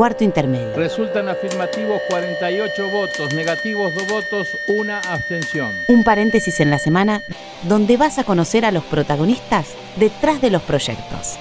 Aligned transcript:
cuarto 0.00 0.24
intermedio. 0.24 0.74
Resultan 0.76 1.28
afirmativos 1.28 2.00
48 2.08 2.88
votos, 2.88 3.34
negativos 3.34 3.94
2 3.94 4.06
votos, 4.08 4.48
una 4.66 4.98
abstención. 5.00 5.70
Un 5.88 6.04
paréntesis 6.04 6.58
en 6.60 6.70
la 6.70 6.78
semana 6.78 7.20
donde 7.64 7.98
vas 7.98 8.16
a 8.16 8.24
conocer 8.24 8.64
a 8.64 8.70
los 8.70 8.82
protagonistas 8.84 9.66
detrás 9.96 10.40
de 10.40 10.48
los 10.48 10.62
proyectos. 10.62 11.36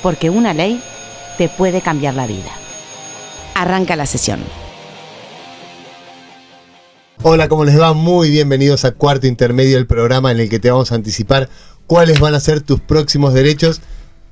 Porque 0.00 0.30
una 0.30 0.54
ley 0.54 0.80
te 1.36 1.48
puede 1.48 1.80
cambiar 1.80 2.14
la 2.14 2.28
vida. 2.28 2.52
Arranca 3.56 3.96
la 3.96 4.06
sesión. 4.06 4.38
Hola, 7.24 7.48
¿cómo 7.48 7.64
les 7.64 7.80
va? 7.80 7.94
Muy 7.94 8.30
bienvenidos 8.30 8.84
a 8.84 8.92
Cuarto 8.92 9.26
Intermedio, 9.26 9.78
el 9.78 9.88
programa 9.88 10.30
en 10.30 10.38
el 10.38 10.48
que 10.48 10.60
te 10.60 10.70
vamos 10.70 10.92
a 10.92 10.94
anticipar 10.94 11.48
cuáles 11.88 12.20
van 12.20 12.36
a 12.36 12.38
ser 12.38 12.60
tus 12.60 12.78
próximos 12.78 13.34
derechos 13.34 13.80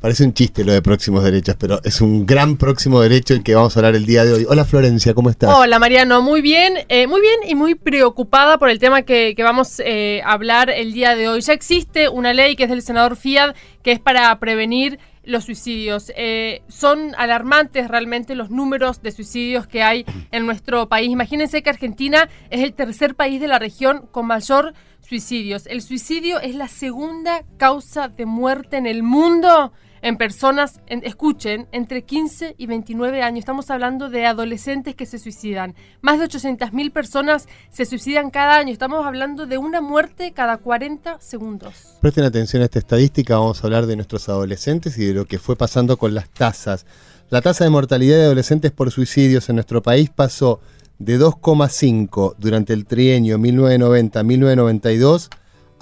Parece 0.03 0.25
un 0.25 0.35
chiste 0.35 0.65
lo 0.65 0.73
de 0.73 0.83
próximos 0.83 1.23
derechos, 1.23 1.55
pero 1.57 1.81
es 1.85 2.01
un 2.01 2.27
gran 2.27 2.57
próximo 2.57 3.01
derecho 3.01 3.35
el 3.35 3.45
que 3.45 3.55
vamos 3.55 3.77
a 3.77 3.79
hablar 3.79 3.95
el 3.95 4.05
día 4.05 4.25
de 4.25 4.33
hoy. 4.33 4.47
Hola 4.49 4.65
Florencia, 4.65 5.15
¿cómo 5.15 5.31
estás? 5.31 5.55
Hola 5.55 5.79
Mariano, 5.79 6.21
muy 6.23 6.41
bien, 6.41 6.75
eh, 6.89 7.07
muy 7.07 7.21
bien 7.21 7.39
y 7.47 7.55
muy 7.55 7.77
preocupada 7.77 8.59
por 8.59 8.69
el 8.69 8.81
tema 8.81 9.03
que, 9.03 9.33
vamos 9.39 9.79
eh, 9.79 10.21
a 10.25 10.33
hablar 10.33 10.71
el 10.71 10.93
día 10.93 11.15
de 11.15 11.29
hoy. 11.29 11.41
Ya 11.41 11.53
existe 11.53 12.09
una 12.09 12.33
ley 12.33 12.57
que 12.57 12.65
es 12.65 12.71
del 12.71 12.83
senador 12.83 13.15
Fiat 13.15 13.55
que 13.85 13.93
es 13.93 14.01
para 14.01 14.37
prevenir 14.41 14.99
los 15.23 15.45
suicidios. 15.45 16.11
Eh, 16.17 16.63
son 16.67 17.15
alarmantes 17.17 17.87
realmente 17.87 18.35
los 18.35 18.51
números 18.51 19.03
de 19.03 19.13
suicidios 19.13 19.69
que 19.69 19.85
hay 19.85 20.05
en 20.33 20.47
nuestro 20.47 20.89
país. 20.89 21.13
Imagínense 21.13 21.63
que 21.63 21.71
Argentina 21.71 22.29
es 22.51 22.63
el 22.63 22.75
tercer 22.75 23.15
país 23.15 23.41
de 23.41 23.47
la 23.47 23.61
región 23.61 24.09
con 24.11 24.27
mayor 24.27 24.75
suicidios. 25.01 25.67
El 25.69 25.81
suicidio 25.81 26.41
es 26.41 26.57
la 26.57 26.67
segunda 26.67 27.45
causa 27.57 28.09
de 28.09 28.27
muerte 28.27 28.79
en 28.79 28.87
el 28.87 29.05
mundo 29.05 29.73
en 30.03 30.17
personas, 30.17 30.81
escuchen, 30.87 31.69
entre 31.71 32.03
15 32.03 32.57
y 32.59 32.67
29 32.67 33.23
años. 33.23 33.39
Estamos 33.39 33.71
hablando 33.71 34.11
de 34.11 34.27
adolescentes 34.27 34.97
que 34.97 35.07
se 35.07 35.21
suicidan. 35.21 35.77
Más 36.01 36.19
de 36.19 36.27
800.000 36.27 36.93
personas 36.93 37.47
se 37.71 37.85
suicidan 37.85 38.31
cada 38.31 38.57
año. 38.57 38.73
Estamos 38.73 39.07
hablando 39.07 39.47
de 39.47 39.59
una 39.59 39.81
muerte 39.81 40.33
cada 40.33 40.57
40 40.57 41.21
segundos. 41.21 41.99
Presten 42.01 42.25
atención 42.25 42.63
a 42.63 42.65
esta 42.65 42.81
estadística. 42.81 43.39
Vamos 43.39 43.63
a 43.63 43.67
hablar 43.69 43.87
de 43.87 43.95
nuestros 43.95 44.29
adolescentes 44.29 44.99
y 44.99 45.07
de 45.07 45.15
lo 45.15 45.25
que 45.25 45.39
fue 45.39 45.55
pasando 45.55 45.97
con 45.97 46.15
las 46.15 46.29
tasas. 46.29 46.85
La 47.31 47.41
tasa 47.41 47.63
de 47.63 47.71
mortalidad 47.71 48.17
de 48.17 48.25
adolescentes 48.25 48.73
por 48.73 48.91
suicidios 48.91 49.49
en 49.49 49.55
nuestro 49.55 49.83
país 49.83 50.11
pasó 50.11 50.61
de 50.99 51.19
2,5 51.19 52.35
durante 52.39 52.73
el 52.73 52.87
trienio 52.87 53.39
1990-1992 53.39 55.31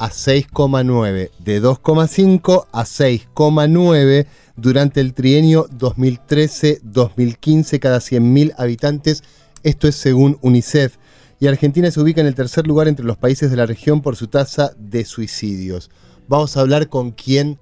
a 0.01 0.11
6,9, 0.11 1.31
de 1.39 1.62
2,5 1.62 2.67
a 2.73 2.84
6,9 2.84 4.27
durante 4.56 5.01
el 5.01 5.12
trienio 5.12 5.69
2013-2015 5.69 7.79
cada 7.79 7.98
100.000 7.98 8.55
habitantes. 8.56 9.23
Esto 9.62 9.87
es 9.89 9.97
según 9.97 10.39
UNICEF. 10.41 10.97
Y 11.39 11.48
Argentina 11.48 11.91
se 11.91 12.01
ubica 12.01 12.23
en 12.23 12.27
el 12.27 12.34
tercer 12.34 12.67
lugar 12.67 12.89
entre 12.89 13.05
los 13.05 13.19
países 13.19 13.51
de 13.51 13.59
la 13.59 13.67
región 13.67 14.01
por 14.01 14.17
su 14.17 14.28
tasa 14.28 14.73
de 14.78 15.05
suicidios. 15.05 15.91
Vamos 16.31 16.56
a 16.56 16.61
hablar 16.61 16.89
con 16.89 17.11
quien 17.11 17.59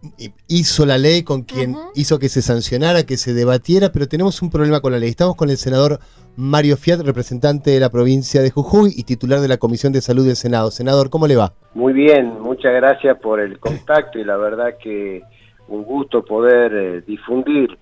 hizo 0.46 0.84
la 0.84 0.98
ley, 0.98 1.22
con 1.22 1.44
quien 1.44 1.74
hizo 1.94 2.18
que 2.18 2.28
se 2.28 2.42
sancionara, 2.42 3.04
que 3.04 3.16
se 3.16 3.32
debatiera, 3.32 3.92
pero 3.92 4.08
tenemos 4.08 4.42
un 4.42 4.50
problema 4.50 4.82
con 4.82 4.92
la 4.92 4.98
ley. 4.98 5.08
Estamos 5.08 5.36
con 5.36 5.48
el 5.48 5.56
senador 5.56 6.00
Mario 6.36 6.76
Fiat, 6.76 7.00
representante 7.00 7.70
de 7.70 7.80
la 7.80 7.88
provincia 7.88 8.42
de 8.42 8.50
Jujuy 8.50 8.92
y 8.94 9.04
titular 9.04 9.40
de 9.40 9.48
la 9.48 9.56
Comisión 9.56 9.94
de 9.94 10.02
Salud 10.02 10.26
del 10.26 10.36
Senado. 10.36 10.70
Senador, 10.70 11.08
¿cómo 11.08 11.26
le 11.26 11.36
va? 11.36 11.54
Muy 11.72 11.94
bien, 11.94 12.42
muchas 12.42 12.74
gracias 12.74 13.18
por 13.18 13.40
el 13.40 13.58
contacto 13.58 14.18
y 14.18 14.24
la 14.24 14.36
verdad 14.36 14.74
que 14.78 15.22
un 15.68 15.84
gusto 15.84 16.22
poder 16.22 16.74
eh, 16.74 17.00
difundir 17.06 17.78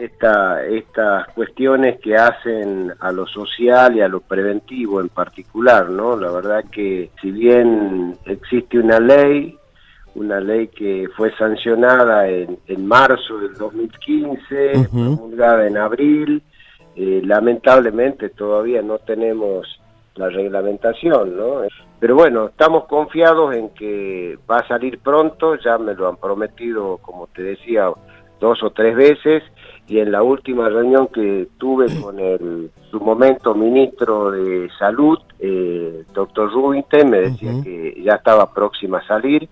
estas 0.00 1.26
cuestiones 1.34 1.98
que 1.98 2.14
hacen 2.14 2.92
a 3.00 3.10
lo 3.10 3.26
social 3.26 3.96
y 3.96 4.00
a 4.00 4.06
lo 4.06 4.20
preventivo 4.20 5.00
en 5.00 5.08
particular, 5.08 5.90
¿no? 5.90 6.16
La 6.16 6.30
verdad 6.30 6.66
que 6.70 7.10
si 7.20 7.32
bien 7.32 8.16
existe 8.26 8.78
una 8.78 9.00
ley, 9.00 9.56
una 10.14 10.40
ley 10.40 10.68
que 10.68 11.08
fue 11.16 11.34
sancionada 11.36 12.28
en, 12.28 12.58
en 12.66 12.86
marzo 12.86 13.38
del 13.38 13.54
2015, 13.54 14.88
promulgada 14.90 15.66
en 15.66 15.76
abril, 15.76 16.42
eh, 16.96 17.22
lamentablemente 17.24 18.30
todavía 18.30 18.82
no 18.82 18.98
tenemos 18.98 19.80
la 20.16 20.28
reglamentación, 20.28 21.36
¿no? 21.36 21.62
Pero 21.98 22.14
bueno, 22.14 22.46
estamos 22.46 22.86
confiados 22.86 23.54
en 23.54 23.70
que 23.70 24.38
va 24.50 24.58
a 24.58 24.68
salir 24.68 24.98
pronto, 24.98 25.56
ya 25.56 25.78
me 25.78 25.94
lo 25.94 26.08
han 26.08 26.16
prometido, 26.16 26.98
como 26.98 27.26
te 27.28 27.42
decía, 27.42 27.90
dos 28.40 28.62
o 28.62 28.70
tres 28.70 28.96
veces, 28.96 29.42
y 29.86 29.98
en 29.98 30.10
la 30.12 30.22
última 30.22 30.68
reunión 30.68 31.08
que 31.08 31.48
tuve 31.58 31.86
con 32.00 32.18
el 32.18 32.70
su 32.90 32.98
momento 33.00 33.54
ministro 33.54 34.32
de 34.32 34.68
Salud, 34.78 35.18
eh, 35.38 36.04
doctor 36.12 36.52
Rubinte, 36.52 37.04
me 37.04 37.20
decía 37.20 37.52
que 37.62 38.02
ya 38.02 38.14
estaba 38.14 38.52
próxima 38.52 38.98
a 38.98 39.06
salir. 39.06 39.48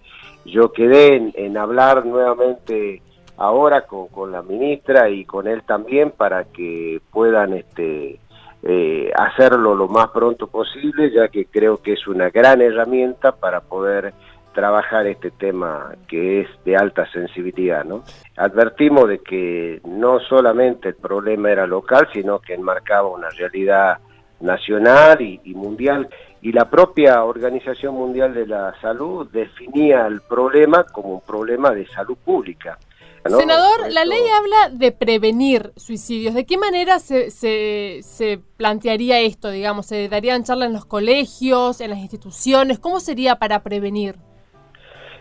Yo 0.50 0.72
quedé 0.72 1.32
en 1.34 1.56
hablar 1.56 2.04
nuevamente 2.06 3.02
ahora 3.38 3.86
con, 3.86 4.32
la 4.32 4.42
ministra 4.42 5.08
y 5.08 5.24
con 5.24 5.46
él 5.46 5.62
también 5.62 6.10
para 6.10 6.44
que 6.44 7.00
puedan 7.12 7.54
este, 7.54 8.18
eh, 8.64 9.12
hacerlo 9.16 9.74
lo 9.74 9.88
más 9.88 10.08
pronto 10.08 10.48
posible, 10.48 11.10
ya 11.12 11.28
que 11.28 11.46
creo 11.46 11.78
que 11.78 11.92
es 11.92 12.06
una 12.06 12.30
gran 12.30 12.60
herramienta 12.60 13.32
para 13.32 13.60
poder 13.60 14.12
trabajar 14.52 15.06
este 15.06 15.30
tema 15.30 15.94
que 16.08 16.40
es 16.40 16.48
de 16.64 16.76
alta 16.76 17.08
sensibilidad, 17.12 17.84
¿no? 17.84 18.02
Advertimos 18.36 19.08
de 19.08 19.20
que 19.20 19.80
no 19.84 20.18
solamente 20.18 20.88
el 20.88 20.96
problema 20.96 21.52
era 21.52 21.66
local, 21.66 22.08
sino 22.12 22.40
que 22.40 22.54
enmarcaba 22.54 23.08
una 23.08 23.30
realidad 23.30 23.98
nacional 24.40 25.20
y 25.20 25.54
mundial 25.54 26.08
y 26.40 26.52
la 26.52 26.70
propia 26.70 27.24
Organización 27.24 27.94
Mundial 27.94 28.34
de 28.34 28.46
la 28.46 28.74
Salud 28.80 29.28
definía 29.30 30.06
el 30.06 30.20
problema 30.20 30.84
como 30.84 31.14
un 31.14 31.20
problema 31.20 31.70
de 31.70 31.86
salud 31.86 32.16
pública. 32.24 32.78
Senador, 33.26 33.90
la 33.90 34.04
ley 34.04 34.22
habla 34.32 34.78
de 34.78 34.92
prevenir 34.92 35.72
suicidios. 35.76 36.34
¿De 36.34 36.46
qué 36.46 36.56
manera 36.56 36.98
se, 36.98 37.30
se, 37.30 38.40
plantearía 38.56 39.20
esto, 39.20 39.50
digamos? 39.50 39.86
¿Se 39.86 40.08
darían 40.08 40.44
charlas 40.44 40.68
en 40.68 40.72
los 40.72 40.86
colegios, 40.86 41.80
en 41.80 41.90
las 41.90 41.98
instituciones? 41.98 42.78
¿Cómo 42.78 43.00
sería 43.00 43.36
para 43.36 43.62
prevenir? 43.62 44.16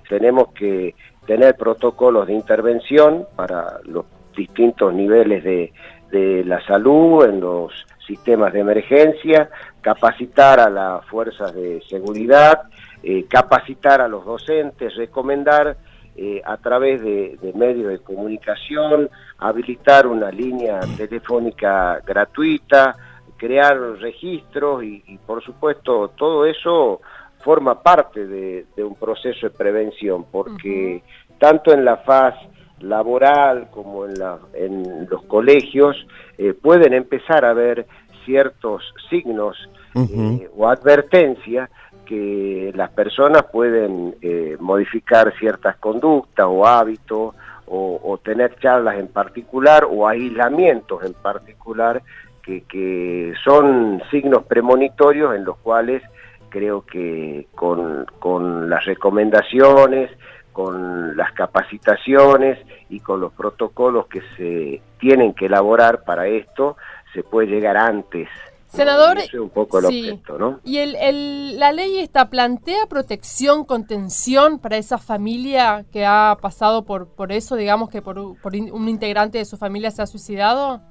Tenemos 0.08 0.54
que 0.54 0.96
tener 1.26 1.56
protocolos 1.58 2.28
de 2.28 2.34
intervención 2.34 3.28
para 3.36 3.80
los 3.84 4.06
distintos 4.38 4.94
niveles 4.94 5.44
de, 5.44 5.74
la 6.12 6.66
salud, 6.66 7.26
en 7.26 7.40
los 7.40 7.74
sistemas 8.06 8.54
de 8.54 8.62
emergencia, 8.62 9.50
capacitar 9.82 10.60
a 10.60 10.70
las 10.70 11.06
fuerzas 11.06 11.54
de 11.54 11.82
seguridad, 11.90 12.64
eh, 13.04 13.26
capacitar 13.30 14.02
a 14.02 14.08
los 14.08 14.26
docentes, 14.26 14.96
recomendar 14.96 15.78
eh, 16.16 16.42
a 16.44 16.58
través 16.58 17.02
de, 17.02 17.38
medios 17.54 17.90
de 17.92 18.00
comunicación, 18.00 19.10
habilitar 19.38 20.08
una 20.08 20.32
línea 20.32 20.80
telefónica 20.98 22.02
gratuita, 22.06 22.96
crear 23.38 23.80
registros 24.00 24.84
y, 24.84 25.20
por 25.28 25.44
supuesto 25.44 26.08
todo 26.18 26.46
eso 26.48 27.02
forma 27.42 27.84
parte 27.84 28.26
de, 28.26 28.66
un 28.78 28.96
proceso 28.96 29.48
de 29.48 29.52
prevención 29.52 30.26
porque 30.32 31.04
tanto 31.38 31.72
en 31.72 31.86
la 31.86 31.98
faz 31.98 32.34
laboral 32.80 33.68
como 33.72 34.06
en, 34.06 34.20
la, 34.20 34.38
en 34.54 35.08
los 35.10 35.24
colegios 35.24 35.96
eh, 36.38 36.54
pueden 36.54 36.94
empezar 36.94 37.46
a 37.46 37.54
ver 37.54 37.86
ciertos 38.26 38.84
signos 39.10 39.58
eh, 39.96 40.50
o 40.56 40.68
advertencias 40.68 41.70
que 42.06 42.72
las 42.76 42.92
personas 42.92 43.44
pueden 43.52 44.16
eh, 44.22 44.56
modificar 44.60 45.34
ciertas 45.40 45.76
conductas 45.78 46.46
o 46.48 46.66
hábitos 46.66 47.36
o, 47.70 48.18
tener 48.24 48.56
charlas 48.60 48.98
en 48.98 49.10
particular 49.10 49.86
o 49.90 50.08
aislamientos 50.08 51.04
en 51.04 51.14
particular 51.14 52.02
que, 52.42 52.62
que 52.62 53.34
son 53.44 54.02
signos 54.10 54.46
premonitorios 54.46 55.36
en 55.36 55.44
los 55.44 55.58
cuales 55.58 56.02
creo 56.50 56.86
que 56.86 57.48
con, 57.56 58.06
con 58.20 58.70
las 58.70 58.86
recomendaciones, 58.86 60.12
con 60.58 61.16
las 61.16 61.34
capacitaciones 61.34 62.58
y 62.90 63.00
con 63.00 63.22
los 63.22 63.32
protocolos 63.32 64.08
que 64.08 64.24
se 64.36 64.82
tienen 65.00 65.36
que 65.36 65.46
elaborar 65.46 66.04
para 66.04 66.26
esto, 66.26 66.78
se 67.14 67.22
puede 67.22 67.46
llegar 67.46 67.78
antes 67.78 68.28
Senador, 68.66 69.18
un 69.40 69.52
poco 69.52 69.80
sí. 69.84 70.20
¿no? 70.40 70.60
¿Y 70.64 70.80
el, 70.80 71.60
la 71.60 71.72
ley 71.72 72.00
esta 72.00 72.32
plantea 72.32 72.88
protección, 72.90 73.66
contención 73.66 74.58
para 74.58 74.78
esa 74.78 74.98
familia 74.98 75.86
que 75.94 76.08
ha 76.08 76.36
pasado 76.42 76.86
por, 76.86 77.08
por 77.14 77.32
eso, 77.32 77.56
digamos 77.56 77.92
que 77.92 78.02
por, 78.02 78.18
un 78.18 78.90
integrante 78.90 79.38
de 79.38 79.46
su 79.46 79.58
familia 79.58 79.92
se 79.92 80.02
ha 80.02 80.08
suicidado? 80.08 80.82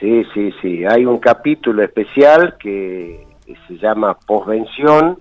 Sí, 0.00 0.24
sí, 0.34 0.50
sí. 0.60 0.84
Hay 0.84 1.06
un 1.06 1.18
capítulo 1.18 1.84
especial 1.84 2.56
que 2.58 3.24
se 3.68 3.78
llama 3.78 4.18
posvención 4.26 5.16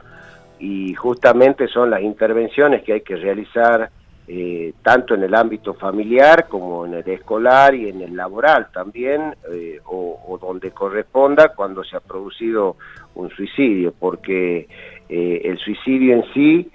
y 0.66 0.96
justamente 0.96 1.68
son 1.68 1.92
las 1.92 2.02
intervenciones 2.02 2.82
que 2.82 2.94
hay 2.94 3.02
que 3.02 3.16
realizar 3.16 3.92
eh, 4.28 4.74
tanto 4.82 5.14
en 5.14 5.22
el 5.22 5.36
ámbito 5.36 5.76
familiar 5.76 6.48
como 6.48 6.88
en 6.88 6.96
el 6.96 7.08
escolar 7.08 7.76
y 7.76 7.88
en 7.90 8.02
el 8.02 8.16
laboral 8.16 8.70
también, 8.74 9.36
eh, 9.54 9.80
o, 9.86 10.40
donde 10.42 10.72
corresponda 10.72 11.50
cuando 11.50 11.84
se 11.84 11.96
ha 11.96 12.00
producido 12.00 12.78
un 13.14 13.30
suicidio, 13.30 13.94
porque 13.94 14.68
eh, 15.08 15.42
el 15.44 15.60
suicidio 15.60 16.16
en 16.16 16.24
sí 16.34 16.72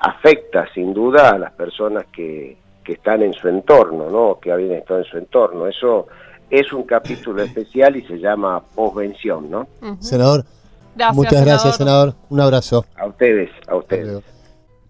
afecta 0.00 0.66
sin 0.72 0.94
duda 0.94 1.28
a 1.28 1.38
las 1.38 1.52
personas 1.52 2.06
que, 2.06 2.56
que 2.82 2.94
están 2.94 3.20
en 3.22 3.34
su 3.34 3.46
entorno, 3.46 4.08
¿no? 4.08 4.40
que 4.40 4.52
habían 4.52 4.72
estado 4.72 5.00
en 5.00 5.06
su 5.06 5.18
entorno. 5.18 5.66
Eso 5.66 6.06
es 6.48 6.72
un 6.72 6.84
capítulo 6.84 7.42
especial 7.48 7.94
y 7.96 8.06
se 8.06 8.18
llama 8.18 8.62
posvención, 8.74 9.50
¿no? 9.50 9.68
Senador, 10.00 10.44
muchas 11.12 11.44
gracias, 11.44 11.76
senador. 11.76 12.14
Un 12.28 12.40
abrazo. 12.40 12.84
A 12.96 13.06
ustedes, 13.06 13.50
a 13.66 13.76
ustedes 13.76 14.22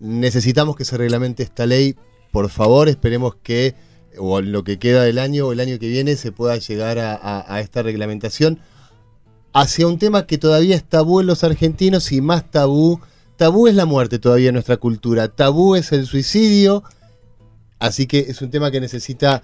necesitamos 0.04 0.76
que 0.76 0.84
se 0.84 0.96
reglamente 0.96 1.42
esta 1.42 1.66
ley. 1.66 1.96
Por 2.30 2.50
favor, 2.50 2.88
esperemos 2.88 3.36
que, 3.42 3.74
o 4.18 4.40
lo 4.40 4.62
que 4.62 4.78
queda 4.78 5.02
del 5.02 5.18
año 5.18 5.46
o 5.46 5.52
el 5.52 5.60
año 5.60 5.78
que 5.78 5.88
viene, 5.88 6.16
se 6.16 6.30
pueda 6.30 6.56
llegar 6.56 6.98
a, 6.98 7.60
esta 7.60 7.82
reglamentación 7.82 8.60
hacia 9.52 9.86
un 9.86 9.98
tema 9.98 10.26
que 10.26 10.36
todavía 10.36 10.76
es 10.76 10.84
tabú 10.84 11.20
en 11.20 11.26
los 11.26 11.42
argentinos 11.44 12.12
y 12.12 12.20
más 12.20 12.50
tabú. 12.50 13.00
Tabú 13.36 13.66
es 13.66 13.74
la 13.74 13.86
muerte 13.86 14.18
todavía 14.18 14.48
en 14.48 14.54
nuestra 14.54 14.76
cultura, 14.76 15.28
tabú 15.28 15.74
es 15.74 15.90
el 15.90 16.06
suicidio, 16.06 16.84
así 17.80 18.06
que 18.06 18.20
es 18.20 18.42
un 18.42 18.50
tema 18.50 18.70
que 18.70 18.80
necesita 18.80 19.42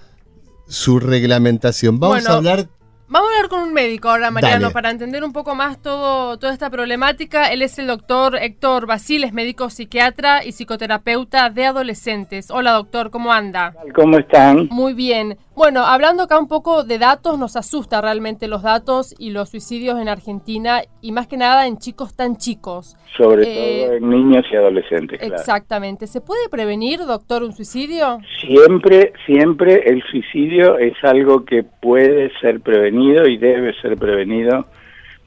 su 0.69 1.01
reglamentación. 1.01 1.99
Vamos 1.99 2.27
a 2.27 2.35
hablar 2.35 2.69
Vamos 3.13 3.29
a 3.29 3.35
hablar 3.35 3.51
con 3.51 3.63
un 3.65 3.75
médico 3.75 4.09
ahora, 4.09 4.31
Mariano, 4.31 4.71
para 4.71 4.89
entender 4.89 5.25
un 5.25 5.33
poco 5.33 5.57
más 5.57 5.83
todo, 5.83 6.39
toda 6.39 6.53
esta 6.53 6.71
problemática. 6.71 7.47
Él 7.47 7.61
es 7.61 7.77
el 7.81 7.89
doctor 7.89 8.37
Héctor 8.37 8.87
Basiles, 8.87 9.33
médico 9.33 9.69
psiquiatra 9.69 10.45
y 10.45 10.53
psicoterapeuta 10.53 11.51
de 11.51 11.67
adolescentes. 11.67 12.53
Hola, 12.53 12.71
doctor, 12.71 13.11
¿cómo 13.11 13.33
anda? 13.33 13.75
¿Cómo 13.97 14.17
están? 14.17 14.69
Muy 14.71 14.95
bien. 14.95 15.37
Bueno, 15.61 15.85
hablando 15.85 16.23
acá 16.23 16.39
un 16.39 16.49
poco 16.49 16.85
de 16.85 16.99
datos, 16.99 17.39
nos 17.39 17.55
asusta 17.55 18.01
realmente 18.01 18.49
los 18.49 18.63
datos 18.63 19.15
y 19.19 19.31
los 19.31 19.51
suicidios 19.51 20.01
en 20.01 20.09
Argentina 20.09 20.81
y 21.03 21.13
más 21.13 21.29
que 21.29 21.37
nada 21.37 21.67
en 21.67 21.77
chicos 21.77 22.17
tan 22.17 22.39
chicos. 22.39 22.97
Sobre 23.15 23.43
eh, 23.43 23.85
todo 23.85 23.97
en 23.97 24.09
niños 24.09 24.47
y 24.51 24.57
adolescentes. 24.57 25.21
Exactamente. 25.21 26.07
¿Se 26.07 26.23
puede 26.23 26.49
prevenir, 26.49 27.01
doctor, 27.01 27.43
un 27.43 27.53
suicidio? 27.53 28.21
Siempre, 28.41 29.13
siempre 29.27 29.83
el 29.85 30.03
suicidio 30.05 30.79
es 30.79 30.95
algo 31.03 31.45
que 31.45 31.63
puede 31.63 32.33
ser 32.41 32.63
prevenido 32.63 33.27
y 33.27 33.37
debe 33.37 33.79
ser 33.83 33.99
prevenido, 33.99 34.65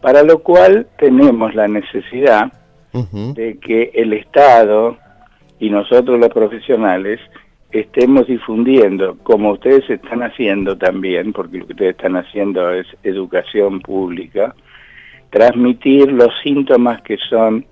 para 0.01 0.23
lo 0.23 0.39
cual 0.39 0.87
tenemos 0.97 1.53
la 1.53 1.67
necesidad 1.67 2.51
de 2.91 3.59
que 3.59 3.91
el 3.93 4.13
Estado 4.13 4.97
y 5.59 5.69
nosotros 5.69 6.19
los 6.19 6.29
profesionales 6.29 7.19
estemos 7.73 8.27
difundiendo, 8.27 9.17
como 9.23 9.51
ustedes 9.51 9.89
están 9.89 10.21
haciendo 10.21 10.77
también, 10.77 11.33
porque 11.33 11.57
lo 11.57 11.65
que 11.65 11.73
ustedes 11.73 11.95
están 11.95 12.15
haciendo 12.15 12.71
es 12.71 12.85
educación 13.03 13.81
pública, 13.81 14.55
transmitir 15.31 16.11
los 16.11 16.29
síntomas 16.43 17.01
que 17.01 17.17
son 17.17 17.65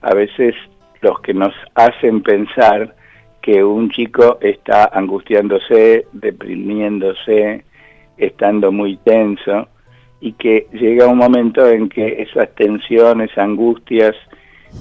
a 0.00 0.14
veces 0.14 0.54
los 1.02 1.20
que 1.20 1.34
nos 1.34 1.52
hacen 1.74 2.22
pensar 2.22 2.96
que 3.42 3.62
un 3.62 3.90
chico 3.90 4.38
está 4.40 4.86
angustiándose, 4.86 6.06
deprimiéndose, 6.12 7.64
estando 8.16 8.72
muy 8.72 8.96
tenso, 8.96 9.68
y 10.20 10.32
que 10.32 10.66
llega 10.72 11.06
un 11.06 11.18
momento 11.18 11.68
en 11.68 11.90
que 11.90 12.22
esas 12.22 12.52
tensiones, 12.54 13.36
angustias, 13.36 14.16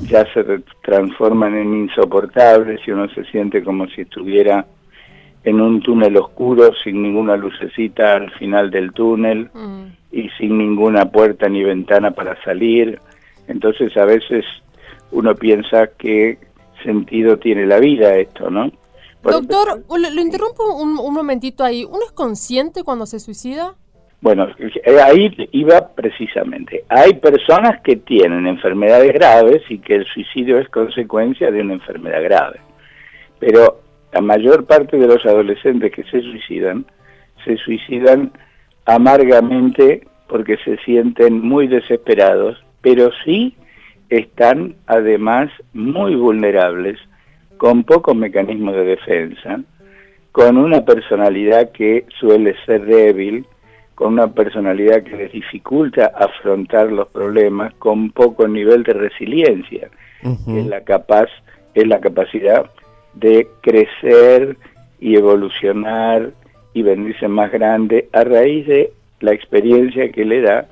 ya 0.03 0.25
se 0.33 0.43
transforman 0.83 1.55
en 1.55 1.73
insoportables 1.73 2.79
y 2.85 2.91
uno 2.91 3.07
se 3.09 3.23
siente 3.25 3.63
como 3.63 3.87
si 3.87 4.01
estuviera 4.01 4.65
en 5.43 5.61
un 5.61 5.81
túnel 5.81 6.17
oscuro 6.17 6.71
sin 6.83 7.01
ninguna 7.01 7.37
lucecita 7.37 8.15
al 8.15 8.31
final 8.31 8.71
del 8.71 8.91
túnel 8.93 9.49
mm. 9.53 9.83
y 10.11 10.29
sin 10.37 10.57
ninguna 10.57 11.11
puerta 11.11 11.47
ni 11.47 11.63
ventana 11.63 12.11
para 12.11 12.41
salir. 12.43 12.99
Entonces 13.47 13.95
a 13.95 14.05
veces 14.05 14.43
uno 15.11 15.35
piensa 15.35 15.87
qué 15.97 16.39
sentido 16.83 17.37
tiene 17.37 17.65
la 17.65 17.79
vida 17.79 18.15
esto, 18.17 18.49
¿no? 18.49 18.71
Doctor, 19.23 19.83
lo, 19.89 20.21
interrumpo 20.21 20.75
un, 20.75 20.99
un 20.99 21.13
momentito 21.13 21.63
ahí. 21.63 21.83
¿Uno 21.83 22.01
es 22.05 22.11
consciente 22.11 22.83
cuando 22.83 23.07
se 23.07 23.19
suicida? 23.19 23.75
Bueno, 24.25 24.47
eh, 24.57 24.99
ahí 25.03 25.31
iba 25.51 25.89
precisamente. 25.93 26.83
Hay 26.89 27.13
personas 27.13 27.79
que 27.81 27.97
tienen 27.97 28.47
enfermedades 28.47 29.13
graves 29.13 29.61
y 29.69 29.77
que 29.77 29.97
el 29.97 30.05
suicidio 30.07 30.57
es 30.57 30.67
consecuencia 30.69 31.51
de 31.51 31.61
una 31.61 31.73
enfermedad 31.73 32.23
grave. 32.23 32.59
Pero 33.37 33.81
la 34.11 34.21
mayor 34.21 34.65
parte 34.65 34.97
de 34.97 35.05
los 35.05 35.23
adolescentes 35.27 35.91
que 35.91 36.05
se 36.05 36.23
suicidan, 36.23 36.87
se 37.43 37.55
suicidan 37.57 38.31
amargamente 38.85 40.07
porque 40.27 40.57
se 40.65 40.77
sienten 40.77 41.41
muy 41.41 41.67
desesperados, 41.67 42.57
pero 42.81 43.11
sí 43.25 43.55
están 44.09 44.73
además 44.87 45.51
muy 45.71 46.15
vulnerables, 46.15 46.97
con 47.57 47.83
pocos 47.83 48.15
mecanismos 48.15 48.73
de 48.73 48.85
defensa, 48.85 49.59
con 50.31 50.57
una 50.57 50.83
personalidad 50.83 51.71
que 51.73 52.07
suele 52.19 52.55
ser 52.65 52.87
débil, 52.87 53.45
con 53.95 54.13
una 54.13 54.27
personalidad 54.27 55.03
que 55.03 55.15
les 55.15 55.31
dificulta 55.31 56.07
afrontar 56.07 56.91
los 56.91 57.07
problemas, 57.07 57.73
con 57.75 58.11
poco 58.11 58.47
nivel 58.47 58.83
de 58.83 58.93
resiliencia, 58.93 59.89
es 60.21 60.65
la 60.65 60.81
capaz, 60.81 61.29
es 61.73 61.87
la 61.87 61.99
capacidad 61.99 62.69
de 63.13 63.47
crecer 63.61 64.57
y 64.99 65.15
evolucionar 65.15 66.31
y 66.73 66.81
venirse 66.81 67.27
más 67.27 67.51
grande 67.51 68.09
a 68.11 68.23
raíz 68.23 68.67
de 68.67 68.91
la 69.21 69.33
experiencia 69.33 70.11
que 70.11 70.25
le 70.25 70.41
da 70.41 70.67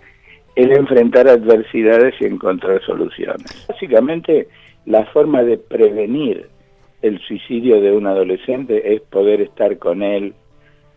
el 0.55 0.71
enfrentar 0.71 1.27
adversidades 1.27 2.15
y 2.19 2.25
encontrar 2.25 2.81
soluciones. 2.83 3.65
Básicamente, 3.67 4.47
la 4.85 5.05
forma 5.05 5.43
de 5.43 5.57
prevenir 5.57 6.47
el 7.01 7.19
suicidio 7.19 7.81
de 7.81 7.91
un 7.91 8.07
adolescente 8.07 8.93
es 8.93 9.01
poder 9.01 9.41
estar 9.41 9.77
con 9.77 10.03
él, 10.03 10.33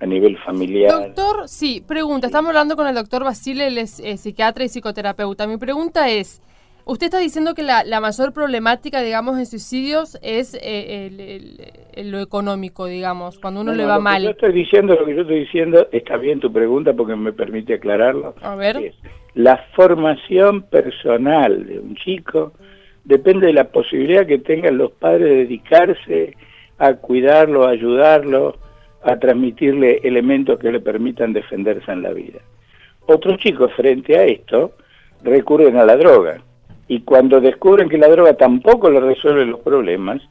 a 0.00 0.06
nivel 0.06 0.36
familiar. 0.38 0.90
Doctor, 0.90 1.48
sí, 1.48 1.82
pregunta, 1.86 2.26
estamos 2.26 2.50
hablando 2.50 2.76
con 2.76 2.86
el 2.86 2.94
doctor 2.94 3.24
Basile, 3.24 3.68
él 3.68 3.78
es 3.78 4.00
eh, 4.00 4.16
psiquiatra 4.16 4.64
y 4.64 4.68
psicoterapeuta. 4.68 5.46
Mi 5.46 5.56
pregunta 5.56 6.10
es, 6.10 6.42
usted 6.84 7.06
está 7.06 7.18
diciendo 7.18 7.54
que 7.54 7.62
la, 7.62 7.84
mayor 8.00 8.32
problemática, 8.32 9.00
digamos, 9.00 9.38
en 9.38 9.46
suicidios 9.46 10.18
es 10.22 10.56
eh, 10.60 12.04
lo 12.04 12.20
económico, 12.20 12.86
digamos, 12.86 13.38
cuando 13.38 13.62
uno 13.62 13.74
le 13.74 13.86
va 13.86 13.98
mal. 13.98 14.22
yo 14.22 14.30
estoy 14.30 14.52
diciendo, 14.52 14.94
lo 14.94 15.06
que 15.06 15.14
yo 15.14 15.22
estoy 15.22 15.40
diciendo, 15.40 15.88
está 15.92 16.16
bien 16.16 16.40
tu 16.40 16.52
pregunta 16.52 16.92
porque 16.92 17.16
me 17.16 17.32
permite 17.32 17.74
aclararlo. 17.74 18.34
A 18.42 18.54
ver. 18.54 18.92
la 19.34 19.64
formación 19.74 20.62
personal 20.62 21.66
de 21.66 21.80
un 21.80 21.96
chico 21.96 22.52
depende 23.04 23.46
de 23.46 23.52
la 23.54 23.68
posibilidad 23.68 24.26
que 24.26 24.38
tengan 24.38 24.76
los 24.76 24.92
padres 24.92 25.28
de 25.28 25.36
dedicarse 25.36 26.36
a 26.78 26.94
cuidarlo, 26.94 27.64
a 27.64 27.70
ayudarlo, 27.70 28.56
a 29.06 29.18
transmitirle 29.18 30.00
elementos 30.02 30.58
que 30.58 30.72
le 30.72 30.80
permitan 30.80 31.32
defenderse 31.32 31.90
en 31.92 32.02
la 32.02 32.12
vida. 32.12 32.40
Otros 33.06 33.38
chicos 33.38 33.72
frente 33.74 34.18
a 34.18 34.24
esto 34.24 34.72
recurren 35.22 35.76
a 35.76 35.84
la 35.84 35.96
droga 35.96 36.42
y 36.88 37.00
cuando 37.00 37.40
descubren 37.40 37.88
que 37.88 37.98
la 37.98 38.08
droga 38.08 38.34
tampoco 38.34 38.90
le 38.90 39.00
resuelve 39.00 39.44
los 39.46 39.60
problemas, 39.60 40.22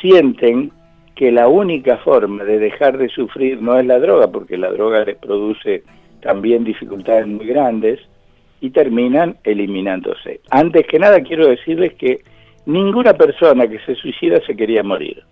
sienten 0.00 0.72
que 1.14 1.30
la 1.30 1.48
única 1.48 1.98
forma 1.98 2.44
de 2.44 2.58
dejar 2.58 2.98
de 2.98 3.08
sufrir 3.08 3.62
no 3.62 3.78
es 3.78 3.86
la 3.86 3.98
droga, 3.98 4.28
porque 4.28 4.56
la 4.56 4.70
droga 4.70 5.04
les 5.04 5.16
produce 5.16 5.84
también 6.20 6.64
dificultades 6.64 7.26
muy 7.26 7.46
grandes 7.46 8.00
y 8.60 8.70
terminan 8.70 9.36
eliminándose. 9.44 10.40
Antes 10.50 10.86
que 10.86 10.98
nada 10.98 11.20
quiero 11.22 11.46
decirles 11.46 11.94
que 11.94 12.24
ninguna 12.66 13.14
persona 13.14 13.68
que 13.68 13.78
se 13.80 13.94
suicida 13.94 14.40
se 14.46 14.56
quería 14.56 14.82
morir. 14.82 15.22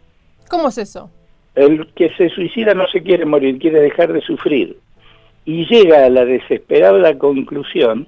¿Cómo 0.49 0.69
es 0.69 0.79
eso? 0.79 1.11
El 1.55 1.87
que 1.95 2.11
se 2.17 2.31
suicida 2.31 2.75
no 2.75 2.87
se 2.89 3.03
quiere 3.03 3.27
morir, 3.27 3.59
quiere 3.59 3.81
dejar 3.81 4.13
de 4.13 4.21
sufrir. 4.23 4.79
Y 5.45 5.67
llega 5.67 6.07
a 6.07 6.09
la 6.09 6.25
desesperada 6.25 7.19
conclusión 7.19 8.07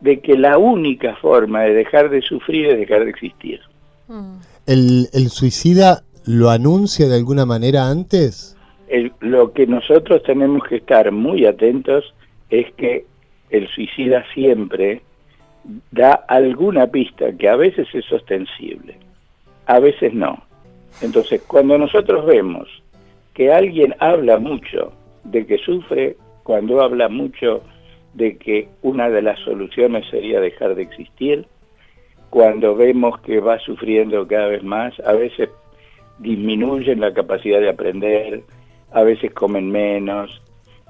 de 0.00 0.20
que 0.20 0.36
la 0.36 0.58
única 0.58 1.14
forma 1.16 1.62
de 1.62 1.74
dejar 1.74 2.10
de 2.10 2.20
sufrir 2.22 2.66
es 2.66 2.78
dejar 2.78 3.04
de 3.04 3.10
existir. 3.10 3.60
Mm. 4.08 4.36
¿El, 4.66 5.28
suicida 5.30 6.02
lo 6.26 6.50
anuncia 6.50 7.08
de 7.08 7.16
alguna 7.16 7.46
manera 7.46 7.88
antes? 7.88 8.56
lo 9.20 9.54
que 9.54 9.66
nosotros 9.66 10.22
tenemos 10.22 10.64
que 10.68 10.76
estar 10.76 11.10
muy 11.12 11.46
atentos 11.46 12.12
es 12.50 12.70
que 12.74 13.06
el 13.48 13.66
suicida 13.68 14.22
siempre 14.34 15.00
da 15.90 16.12
alguna 16.28 16.86
pista 16.88 17.32
que 17.32 17.48
a 17.48 17.56
veces 17.56 17.88
es 17.94 18.12
ostensible, 18.12 18.98
a 19.64 19.78
veces 19.78 20.12
no. 20.12 20.42
Entonces, 21.00 21.40
cuando 21.46 21.78
nosotros 21.78 22.26
vemos 22.26 22.68
que 23.34 23.52
alguien 23.52 23.94
habla 23.98 24.38
mucho 24.38 24.92
de 25.24 25.46
que 25.46 25.58
sufre, 25.58 26.16
cuando 26.42 26.82
habla 26.82 27.08
mucho 27.08 27.62
de 28.14 28.36
que 28.36 28.68
una 28.82 29.08
de 29.08 29.22
las 29.22 29.38
soluciones 29.40 30.06
sería 30.10 30.40
dejar 30.40 30.74
de 30.74 30.82
existir, 30.82 31.46
cuando 32.30 32.74
vemos 32.74 33.20
que 33.20 33.40
va 33.40 33.58
sufriendo 33.58 34.26
cada 34.26 34.48
vez 34.48 34.62
más, 34.62 34.98
a 35.00 35.12
veces 35.12 35.48
disminuyen 36.18 37.00
la 37.00 37.12
capacidad 37.12 37.60
de 37.60 37.70
aprender, 37.70 38.42
a 38.92 39.02
veces 39.02 39.32
comen 39.32 39.70
menos, 39.70 40.42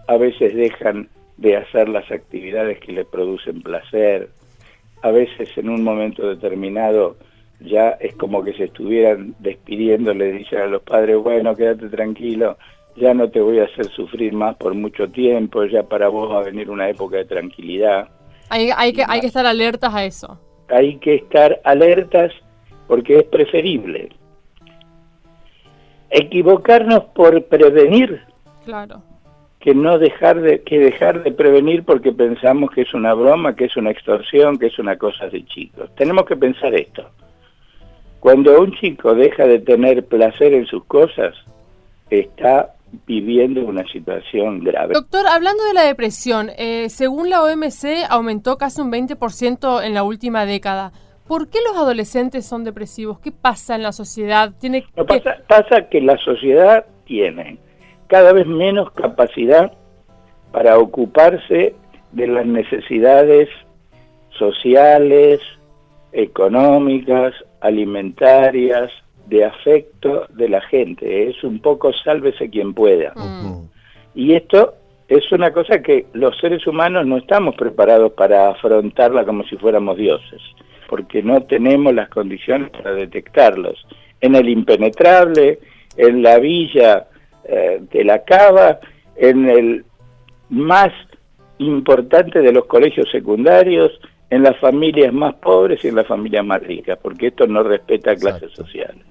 a 0.08 0.16
veces 0.16 0.54
dejan 0.54 1.08
de 1.36 1.56
hacer 1.56 1.88
las 1.88 2.10
actividades 2.10 2.78
que 2.80 2.92
les 2.92 3.06
producen 3.06 3.62
placer, 3.62 4.30
a 5.02 5.10
veces 5.10 5.56
en 5.56 5.68
un 5.68 5.82
momento 5.82 6.28
determinado 6.28 7.16
ya 7.64 7.90
es 8.00 8.14
como 8.14 8.42
que 8.42 8.52
se 8.54 8.64
estuvieran 8.64 9.34
despidiendo, 9.38 10.14
le 10.14 10.32
dicen 10.32 10.60
a 10.60 10.66
los 10.66 10.82
padres, 10.82 11.16
bueno, 11.18 11.54
quédate 11.54 11.88
tranquilo, 11.88 12.56
ya 12.96 13.14
no 13.14 13.30
te 13.30 13.40
voy 13.40 13.58
a 13.58 13.64
hacer 13.64 13.86
sufrir 13.86 14.32
más 14.32 14.56
por 14.56 14.74
mucho 14.74 15.08
tiempo, 15.08 15.64
ya 15.64 15.82
para 15.82 16.08
vos 16.08 16.30
va 16.30 16.40
a 16.40 16.44
venir 16.44 16.70
una 16.70 16.88
época 16.88 17.16
de 17.16 17.24
tranquilidad. 17.24 18.08
Hay, 18.48 18.70
hay, 18.76 18.92
que, 18.92 19.04
hay 19.08 19.20
que 19.20 19.28
estar 19.28 19.46
alertas 19.46 19.94
a 19.94 20.04
eso. 20.04 20.38
Hay 20.68 20.96
que 20.98 21.14
estar 21.16 21.60
alertas 21.64 22.32
porque 22.86 23.18
es 23.18 23.24
preferible 23.24 24.10
equivocarnos 26.12 27.04
por 27.14 27.42
prevenir. 27.46 28.20
Claro. 28.64 29.02
Que 29.58 29.74
no 29.74 29.98
dejar 29.98 30.40
de, 30.40 30.62
que 30.62 30.78
dejar 30.78 31.22
de 31.22 31.32
prevenir 31.32 31.84
porque 31.84 32.12
pensamos 32.12 32.70
que 32.70 32.82
es 32.82 32.94
una 32.94 33.14
broma, 33.14 33.56
que 33.56 33.64
es 33.64 33.76
una 33.76 33.90
extorsión, 33.90 34.58
que 34.58 34.66
es 34.66 34.78
una 34.78 34.96
cosa 34.96 35.28
de 35.28 35.44
chicos. 35.46 35.90
Tenemos 35.96 36.26
que 36.26 36.36
pensar 36.36 36.74
esto. 36.74 37.08
Cuando 38.22 38.60
un 38.60 38.70
chico 38.74 39.16
deja 39.16 39.48
de 39.48 39.58
tener 39.58 40.06
placer 40.06 40.54
en 40.54 40.64
sus 40.66 40.84
cosas, 40.84 41.34
está 42.08 42.72
viviendo 43.04 43.64
una 43.64 43.84
situación 43.88 44.62
grave. 44.62 44.94
Doctor, 44.94 45.26
hablando 45.26 45.64
de 45.64 45.74
la 45.74 45.82
depresión, 45.82 46.48
eh, 46.56 46.88
según 46.88 47.30
la 47.30 47.42
OMC 47.42 48.06
aumentó 48.08 48.58
casi 48.58 48.80
un 48.80 48.92
20% 48.92 49.82
en 49.82 49.92
la 49.92 50.04
última 50.04 50.46
década. 50.46 50.92
¿Por 51.26 51.48
qué 51.48 51.58
los 51.66 51.76
adolescentes 51.76 52.46
son 52.46 52.62
depresivos? 52.62 53.18
¿Qué 53.18 53.32
pasa 53.32 53.74
en 53.74 53.82
la 53.82 53.90
sociedad? 53.90 54.52
¿Tiene 54.60 54.84
pasa, 54.94 55.38
pasa 55.48 55.88
que 55.88 56.00
la 56.00 56.16
sociedad 56.18 56.86
tiene 57.04 57.58
cada 58.06 58.32
vez 58.32 58.46
menos 58.46 58.92
capacidad 58.92 59.72
para 60.52 60.78
ocuparse 60.78 61.74
de 62.12 62.26
las 62.28 62.46
necesidades 62.46 63.48
sociales, 64.38 65.40
económicas, 66.12 67.34
alimentarias, 67.60 68.90
de 69.26 69.44
afecto 69.44 70.26
de 70.30 70.48
la 70.48 70.60
gente. 70.62 71.28
Es 71.28 71.42
un 71.44 71.60
poco 71.60 71.92
sálvese 71.92 72.50
quien 72.50 72.74
pueda. 72.74 73.14
Y 74.14 74.34
esto 74.34 74.74
es 75.08 75.30
una 75.32 75.52
cosa 75.52 75.80
que 75.80 76.06
los 76.12 76.36
seres 76.38 76.66
humanos 76.66 77.06
no 77.06 77.18
estamos 77.18 77.54
preparados 77.54 78.12
para 78.12 78.50
afrontarla 78.50 79.24
como 79.24 79.44
si 79.44 79.56
fuéramos 79.56 79.96
dioses 79.96 80.40
porque 80.92 81.22
no 81.22 81.42
tenemos 81.44 81.94
las 81.94 82.10
condiciones 82.10 82.68
para 82.68 82.92
detectarlos. 82.92 83.82
En 84.20 84.34
el 84.34 84.46
impenetrable, 84.46 85.58
en 85.96 86.22
la 86.22 86.38
villa 86.38 87.06
eh, 87.44 87.80
de 87.90 88.04
la 88.04 88.22
Cava, 88.24 88.78
en 89.16 89.48
el 89.48 89.86
más 90.50 90.92
importante 91.56 92.40
de 92.42 92.52
los 92.52 92.66
colegios 92.66 93.10
secundarios, 93.10 93.90
en 94.32 94.42
las 94.42 94.58
familias 94.60 95.12
más 95.12 95.34
pobres 95.34 95.84
y 95.84 95.88
en 95.88 95.96
las 95.96 96.06
familias 96.06 96.42
más 96.42 96.62
ricas, 96.62 96.98
porque 97.02 97.26
esto 97.26 97.46
no 97.46 97.62
respeta 97.62 98.16
clases 98.16 98.50
sociales. 98.52 99.04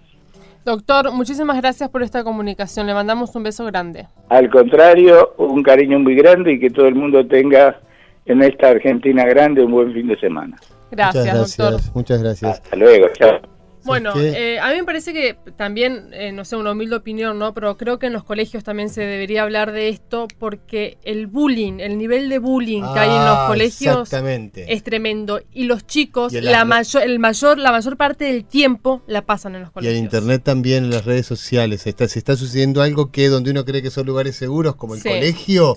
Doctor, 0.65 1.11
muchísimas 1.11 1.57
gracias 1.57 1.89
por 1.89 2.01
esta 2.01 2.23
comunicación. 2.23 2.87
Le 2.87 2.95
mandamos 2.95 3.35
un 3.35 3.43
beso 3.43 3.63
grande. 3.65 4.07
Al 4.29 4.49
contrario, 4.49 5.35
un 5.37 5.61
cariño 5.61 5.99
muy 5.99 6.15
grande 6.15 6.53
y 6.53 6.59
que 6.59 6.71
todo 6.71 6.87
el 6.87 6.95
mundo 6.95 7.23
tenga 7.27 7.79
en 8.25 8.41
esta 8.41 8.69
Argentina 8.69 9.23
grande 9.25 9.63
un 9.63 9.71
buen 9.71 9.93
fin 9.93 10.07
de 10.07 10.19
semana. 10.19 10.57
Gracias, 10.89 11.59
doctor. 11.59 11.79
Muchas 11.93 12.23
gracias. 12.23 12.53
Hasta 12.53 12.75
luego, 12.75 13.07
chao. 13.13 13.60
Bueno, 13.83 14.13
eh, 14.15 14.59
a 14.59 14.71
mí 14.71 14.77
me 14.77 14.83
parece 14.83 15.13
que 15.13 15.35
también, 15.55 16.09
eh, 16.13 16.31
no 16.31 16.45
sé, 16.45 16.55
una 16.55 16.71
humilde 16.71 16.95
opinión, 16.95 17.39
¿no? 17.39 17.53
Pero 17.53 17.77
creo 17.77 18.00
que 18.00 18.07
en 18.07 18.13
los 18.13 18.23
colegios 18.23 18.63
también 18.63 18.89
se 18.89 19.01
debería 19.01 19.43
hablar 19.43 19.71
de 19.71 19.89
esto 19.89 20.27
porque 20.39 20.97
el 21.03 21.27
bullying, 21.27 21.79
el 21.79 21.97
nivel 21.97 22.29
de 22.29 22.39
bullying 22.39 22.83
que 22.93 23.00
hay 23.00 23.09
en 23.09 23.25
los 23.25 23.38
ah, 23.38 23.45
colegios 23.47 24.09
es 24.55 24.83
tremendo. 24.83 25.41
Y 25.51 25.65
los 25.65 25.85
chicos, 25.85 26.33
la, 26.33 26.65
mayor, 26.65 27.03
el 27.03 27.19
mayor, 27.19 27.57
la 27.57 27.71
mayor 27.71 27.97
parte 27.97 28.25
del 28.25 28.45
tiempo 28.45 29.01
la 29.07 29.25
pasan 29.25 29.55
en 29.55 29.61
los 29.61 29.71
colegios. 29.71 29.95
Y 29.95 29.97
en 29.97 30.03
internet 30.03 30.41
también, 30.43 30.85
en 30.85 30.89
las 30.91 31.05
redes 31.05 31.25
sociales. 31.25 31.88
Está, 31.88 32.07
se 32.07 32.19
está 32.19 32.35
sucediendo 32.35 32.81
algo 32.81 33.11
que 33.11 33.27
donde 33.27 33.51
uno 33.51 33.65
cree 33.65 33.81
que 33.81 33.91
son 33.91 34.05
lugares 34.05 34.35
seguros, 34.35 34.75
como 34.75 34.95
el 34.95 35.03
colegio. 35.03 35.75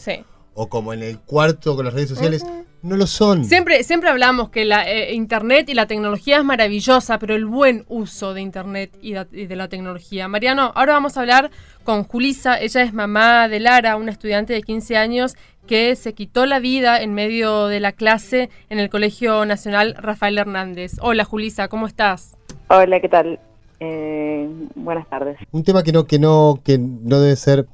O 0.54 0.68
como 0.68 0.92
en 0.92 1.02
el 1.02 1.18
cuarto 1.18 1.76
con 1.76 1.84
las 1.84 1.94
redes 1.94 2.08
sociales 2.08 2.44
no 2.84 2.96
lo 2.96 3.06
son. 3.06 3.44
Siempre, 3.46 3.82
siempre 3.82 4.10
hablamos 4.10 4.50
que 4.50 4.66
la 4.66 4.88
eh, 4.88 5.14
Internet 5.14 5.68
y 5.70 5.74
la 5.74 5.86
tecnología 5.86 6.36
es 6.36 6.44
maravillosa, 6.44 7.18
pero 7.18 7.34
el 7.34 7.46
buen 7.46 7.84
uso 7.88 8.34
de 8.34 8.42
Internet 8.42 8.96
y 9.00 9.14
de, 9.14 9.56
la 9.56 9.68
tecnología. 9.68 10.28
Mariano, 10.28 10.70
ahora 10.74 10.92
vamos 10.92 11.16
a 11.16 11.20
hablar 11.20 11.50
con 11.82 12.04
Julisa. 12.04 12.60
Ella 12.60 12.82
es 12.82 12.92
mamá 12.92 13.48
de 13.48 13.58
Lara, 13.58 13.96
una 13.96 14.12
estudiante 14.12 14.52
de 14.52 14.62
15 14.62 14.98
años 14.98 15.34
que 15.66 15.96
se 15.96 16.12
quitó 16.12 16.44
la 16.44 16.58
vida 16.58 17.00
en 17.00 17.14
medio 17.14 17.68
de 17.68 17.80
la 17.80 17.92
clase 17.92 18.50
en 18.68 18.78
el 18.78 18.90
Colegio 18.90 19.46
Nacional 19.46 19.94
Rafael 19.98 20.36
Hernández. 20.36 20.96
Hola 21.00 21.24
Julisa, 21.24 21.68
¿cómo 21.68 21.86
estás? 21.86 22.36
Hola, 22.68 23.00
¿qué 23.00 23.08
tal? 23.08 23.40
Eh, 23.80 24.46
buenas 24.74 25.08
tardes. 25.08 25.38
Un 25.52 25.64
tema 25.64 25.82
que 25.82 25.92
no, 25.92 26.06
que 26.06 26.18
no, 26.18 26.60
que 26.62 26.78
no 26.78 27.20
debe 27.20 27.36
ser 27.36 27.66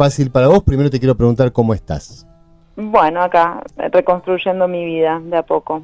fácil 0.00 0.30
para 0.30 0.48
vos. 0.48 0.62
Primero 0.62 0.88
te 0.88 0.98
quiero 0.98 1.14
preguntar 1.14 1.52
cómo 1.52 1.74
estás. 1.74 2.26
Bueno, 2.74 3.20
acá, 3.20 3.62
reconstruyendo 3.92 4.66
mi 4.66 4.86
vida 4.86 5.20
de 5.22 5.36
a 5.36 5.42
poco. 5.42 5.82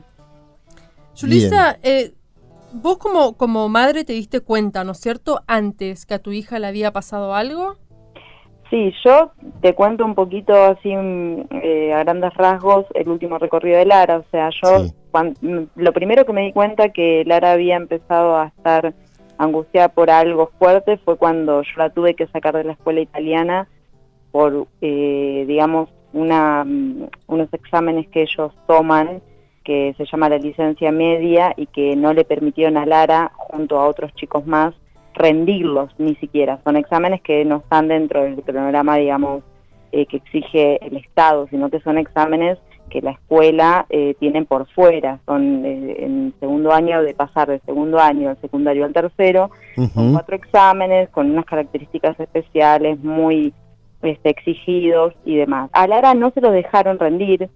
Julissa, 1.20 1.76
eh, 1.82 2.14
vos 2.72 2.96
como, 2.96 3.36
como 3.36 3.68
madre 3.68 4.04
te 4.04 4.14
diste 4.14 4.40
cuenta, 4.40 4.84
¿no 4.84 4.92
es 4.92 5.00
cierto?, 5.00 5.42
antes 5.46 6.06
que 6.06 6.14
a 6.14 6.18
tu 6.18 6.32
hija 6.32 6.58
le 6.58 6.66
había 6.66 6.94
pasado 6.94 7.34
algo. 7.34 7.76
Sí, 8.70 8.90
yo 9.04 9.32
te 9.60 9.74
cuento 9.74 10.06
un 10.06 10.14
poquito 10.14 10.54
así 10.54 10.96
mm, 10.96 11.48
eh, 11.62 11.92
a 11.92 11.98
grandes 11.98 12.32
rasgos 12.34 12.86
el 12.94 13.10
último 13.10 13.36
recorrido 13.36 13.76
de 13.76 13.84
Lara. 13.84 14.16
O 14.16 14.24
sea, 14.30 14.48
yo 14.62 14.86
mm, 15.42 15.62
lo 15.76 15.92
primero 15.92 16.24
que 16.24 16.32
me 16.32 16.46
di 16.46 16.52
cuenta 16.54 16.88
que 16.88 17.22
Lara 17.26 17.52
había 17.52 17.76
empezado 17.76 18.34
a 18.38 18.46
estar 18.46 18.94
angustiada 19.36 19.90
por 19.90 20.10
algo 20.10 20.50
fuerte 20.58 20.96
fue 20.96 21.18
cuando 21.18 21.60
yo 21.60 21.72
la 21.76 21.90
tuve 21.90 22.14
que 22.14 22.26
sacar 22.28 22.56
de 22.56 22.64
la 22.64 22.72
escuela 22.72 23.02
italiana 23.02 23.68
por, 24.36 24.66
eh, 24.82 25.46
digamos, 25.48 25.88
una, 26.12 26.62
mm, 26.62 27.08
unos 27.28 27.48
exámenes 27.54 28.06
que 28.08 28.20
ellos 28.20 28.52
toman 28.66 29.22
que 29.64 29.94
se 29.96 30.04
llama 30.04 30.28
la 30.28 30.36
licencia 30.36 30.92
media 30.92 31.54
y 31.56 31.64
que 31.64 31.96
no 31.96 32.12
le 32.12 32.26
permitieron 32.26 32.76
a 32.76 32.84
Lara, 32.84 33.32
junto 33.34 33.80
a 33.80 33.86
otros 33.86 34.14
chicos 34.14 34.46
más, 34.46 34.74
rendirlos 35.14 35.88
ni 35.96 36.16
siquiera. 36.16 36.60
Son 36.64 36.76
exámenes 36.76 37.22
que 37.22 37.46
no 37.46 37.56
están 37.56 37.88
dentro 37.88 38.24
del 38.24 38.42
cronograma, 38.42 38.96
digamos, 38.96 39.42
eh, 39.90 40.04
que 40.04 40.18
exige 40.18 40.84
el 40.86 40.98
Estado, 40.98 41.46
sino 41.48 41.70
que 41.70 41.80
son 41.80 41.96
exámenes 41.96 42.58
que 42.90 43.00
la 43.00 43.12
escuela 43.12 43.86
eh, 43.88 44.16
tiene 44.20 44.44
por 44.44 44.68
fuera. 44.68 45.18
Son 45.24 45.64
eh, 45.64 45.96
en 45.98 46.34
segundo 46.40 46.72
año, 46.72 47.02
de 47.02 47.14
pasar 47.14 47.48
del 47.48 47.62
segundo 47.62 47.98
año 47.98 48.28
al 48.28 48.40
secundario 48.42 48.84
al 48.84 48.92
tercero, 48.92 49.50
son 49.94 50.12
cuatro 50.12 50.36
exámenes 50.36 51.08
con 51.08 51.30
unas 51.30 51.46
características 51.46 52.20
especiales 52.20 53.02
muy 53.02 53.54
este, 54.02 54.30
exigidos 54.30 55.14
y 55.24 55.36
demás. 55.36 55.70
A 55.72 55.86
Lara 55.86 56.14
no 56.14 56.30
se 56.30 56.40
lo 56.40 56.50
dejaron 56.50 56.98
rendir, 56.98 57.48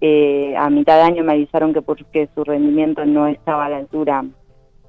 eh, 0.00 0.54
a 0.56 0.70
mitad 0.70 0.96
de 0.96 1.02
año 1.02 1.24
me 1.24 1.32
avisaron 1.32 1.74
que 1.74 1.82
porque 1.82 2.28
su 2.34 2.44
rendimiento 2.44 3.04
no 3.04 3.26
estaba 3.26 3.66
a 3.66 3.68
la 3.68 3.78
altura 3.78 4.24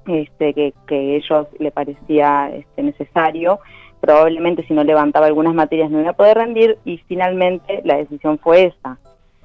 este, 0.06 0.54
que, 0.54 0.72
que 0.86 1.16
ellos 1.16 1.48
le 1.58 1.70
parecía 1.70 2.50
este, 2.54 2.82
necesario, 2.82 3.60
probablemente 4.00 4.64
si 4.66 4.74
no 4.74 4.84
levantaba 4.84 5.26
algunas 5.26 5.54
materias 5.54 5.90
no 5.90 6.00
iba 6.00 6.10
a 6.10 6.16
poder 6.16 6.38
rendir 6.38 6.78
y 6.84 6.98
finalmente 7.08 7.82
la 7.84 7.96
decisión 7.96 8.38
fue 8.38 8.66
esa. 8.66 8.98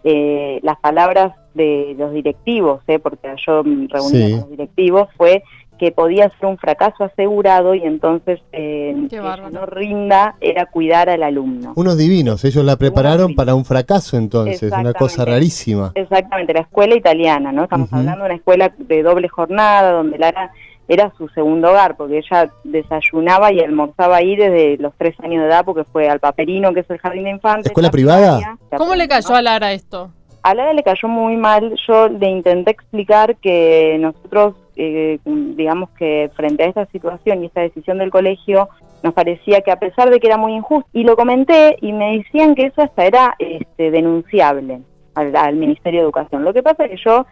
Eh, 0.03 0.59
las 0.61 0.79
palabras 0.79 1.33
de 1.55 1.95
los 1.97 2.13
directivos, 2.13 2.83
eh, 2.87 2.99
porque 2.99 3.27
yo 3.45 3.63
me 3.63 3.87
reuní 3.87 4.31
con 4.31 4.39
los 4.41 4.49
directivos, 4.51 5.07
fue 5.17 5.43
que 5.77 5.91
podía 5.91 6.29
ser 6.29 6.47
un 6.47 6.57
fracaso 6.57 7.03
asegurado 7.03 7.75
y 7.75 7.83
entonces 7.83 8.39
eh, 8.51 8.95
que 9.09 9.17
no 9.17 9.65
rinda 9.65 10.35
era 10.41 10.65
cuidar 10.65 11.09
al 11.09 11.23
alumno. 11.23 11.73
Unos 11.75 11.97
divinos, 11.97 12.43
ellos 12.45 12.63
la 12.63 12.77
prepararon 12.77 13.35
para 13.35 13.55
un 13.55 13.65
fracaso 13.65 14.17
entonces, 14.17 14.71
una 14.71 14.93
cosa 14.93 15.25
rarísima. 15.25 15.91
Exactamente, 15.95 16.53
la 16.53 16.61
escuela 16.61 16.95
italiana, 16.95 17.51
¿no? 17.51 17.63
Estamos 17.63 17.91
hablando 17.91 18.21
de 18.21 18.25
una 18.25 18.35
escuela 18.35 18.73
de 18.77 19.03
doble 19.03 19.27
jornada 19.27 19.91
donde 19.91 20.17
Lara 20.17 20.51
era 20.87 21.11
su 21.17 21.27
segundo 21.29 21.69
hogar, 21.69 21.97
porque 21.97 22.19
ella 22.19 22.51
desayunaba 22.63 23.51
y 23.51 23.59
almorzaba 23.59 24.17
ahí 24.17 24.35
desde 24.35 24.77
los 24.77 24.93
tres 24.97 25.15
años 25.19 25.41
de 25.41 25.47
edad, 25.47 25.65
porque 25.65 25.83
fue 25.83 26.07
al 26.09 26.19
Paperino, 26.19 26.73
que 26.73 26.81
es 26.81 26.89
el 26.89 26.99
jardín 26.99 27.23
de 27.23 27.31
infantes. 27.31 27.67
¿Escuela 27.67 27.89
privada? 27.89 28.57
¿Cómo 28.77 28.95
le 28.95 29.07
cayó 29.07 29.35
a 29.35 29.41
Lara 29.41 29.73
esto? 29.73 30.11
A 30.43 30.53
Lara 30.53 30.73
le 30.73 30.83
cayó 30.83 31.07
muy 31.07 31.37
mal. 31.37 31.75
Yo 31.87 32.07
le 32.07 32.29
intenté 32.29 32.71
explicar 32.71 33.35
que 33.37 33.97
nosotros 33.99 34.55
eh, 34.75 35.19
digamos 35.25 35.89
que 35.91 36.29
frente 36.35 36.63
a 36.63 36.67
esta 36.67 36.85
situación 36.87 37.43
y 37.43 37.47
esta 37.47 37.61
decisión 37.61 37.97
del 37.97 38.11
colegio, 38.11 38.69
nos 39.03 39.13
parecía 39.13 39.61
que 39.61 39.71
a 39.71 39.79
pesar 39.79 40.09
de 40.09 40.19
que 40.19 40.27
era 40.27 40.37
muy 40.37 40.53
injusto, 40.53 40.89
y 40.91 41.03
lo 41.03 41.15
comenté 41.15 41.77
y 41.81 41.93
me 41.93 42.17
decían 42.17 42.55
que 42.55 42.65
eso 42.65 42.81
hasta 42.81 43.05
era 43.05 43.35
este, 43.39 43.91
denunciable 43.91 44.81
al, 45.13 45.55
Ministerio 45.55 46.01
de 46.01 46.05
Educación. 46.05 46.43
Lo 46.43 46.53
que 46.53 46.63
pasa 46.63 46.85
es 46.85 46.91
que 46.91 46.97
yo 46.97 47.25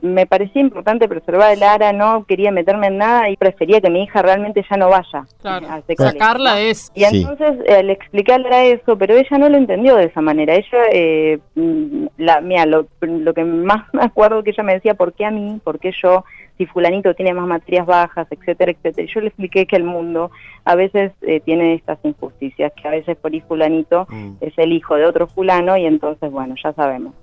me 0.00 0.26
parecía 0.26 0.62
importante 0.62 1.08
preservar 1.08 1.52
el 1.52 1.62
ARA, 1.62 1.92
no 1.92 2.24
quería 2.24 2.50
meterme 2.50 2.86
en 2.86 2.98
nada 2.98 3.28
y 3.28 3.36
prefería 3.36 3.80
que 3.80 3.90
mi 3.90 4.04
hija 4.04 4.22
realmente 4.22 4.64
ya 4.68 4.76
no 4.76 4.88
vaya. 4.88 5.24
Claro, 5.42 5.66
sacarla 5.96 6.60
es. 6.60 6.90
Y 6.94 7.04
entonces 7.04 7.58
eh, 7.66 7.82
le 7.82 7.92
expliqué 7.92 8.32
a 8.32 8.64
eso, 8.64 8.96
pero 8.96 9.14
ella 9.14 9.38
no 9.38 9.48
lo 9.48 9.58
entendió 9.58 9.96
de 9.96 10.04
esa 10.04 10.22
manera. 10.22 10.54
Ella, 10.54 10.84
eh, 10.90 11.38
mm, 11.54 12.06
la, 12.16 12.40
mira, 12.40 12.64
lo, 12.64 12.86
lo 13.00 13.34
que 13.34 13.44
más 13.44 13.82
me 13.92 14.04
acuerdo 14.04 14.42
que 14.42 14.50
ella 14.50 14.62
me 14.62 14.74
decía, 14.74 14.94
¿por 14.94 15.12
qué 15.12 15.26
a 15.26 15.30
mí? 15.30 15.60
¿Por 15.62 15.78
qué 15.78 15.92
yo? 16.02 16.24
Si 16.58 16.66
fulanito 16.66 17.14
tiene 17.14 17.32
más 17.32 17.46
materias 17.46 17.86
bajas, 17.86 18.26
etcétera, 18.30 18.72
etcétera. 18.72 19.08
Yo 19.12 19.20
le 19.20 19.28
expliqué 19.28 19.66
que 19.66 19.76
el 19.76 19.84
mundo 19.84 20.30
a 20.64 20.74
veces 20.74 21.12
eh, 21.22 21.40
tiene 21.40 21.74
estas 21.74 21.98
injusticias, 22.02 22.72
que 22.74 22.88
a 22.88 22.90
veces 22.90 23.16
por 23.16 23.32
ahí 23.32 23.40
fulanito 23.40 24.06
mm. 24.10 24.32
es 24.40 24.52
el 24.58 24.72
hijo 24.72 24.96
de 24.96 25.06
otro 25.06 25.28
fulano 25.28 25.76
y 25.76 25.86
entonces, 25.86 26.30
bueno, 26.30 26.56
ya 26.62 26.72
sabemos. 26.72 27.14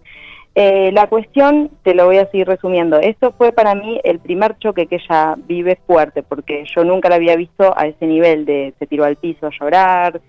Eh, 0.58 0.92
la 0.94 1.08
cuestión, 1.08 1.70
te 1.84 1.94
lo 1.94 2.06
voy 2.06 2.18
a 2.18 2.32
seguir 2.32 2.48
resumiendo, 2.48 2.98
esto 2.98 3.34
fue 3.34 3.52
para 3.52 3.76
mí 3.76 4.00
el 4.06 4.20
primer 4.20 4.58
choque 4.58 4.88
que 4.88 4.96
ella 4.96 5.36
vive 5.36 5.78
fuerte, 5.86 6.24
porque 6.24 6.64
yo 6.74 6.86
nunca 6.86 7.10
la 7.10 7.16
había 7.16 7.36
visto 7.36 7.78
a 7.78 7.88
ese 7.88 8.08
nivel 8.08 8.46
de 8.46 8.74
se 8.80 8.88
tiró 8.88 9.04
al 9.04 9.18
piso 9.18 9.48
a 9.48 9.50
llorar, 9.50 10.22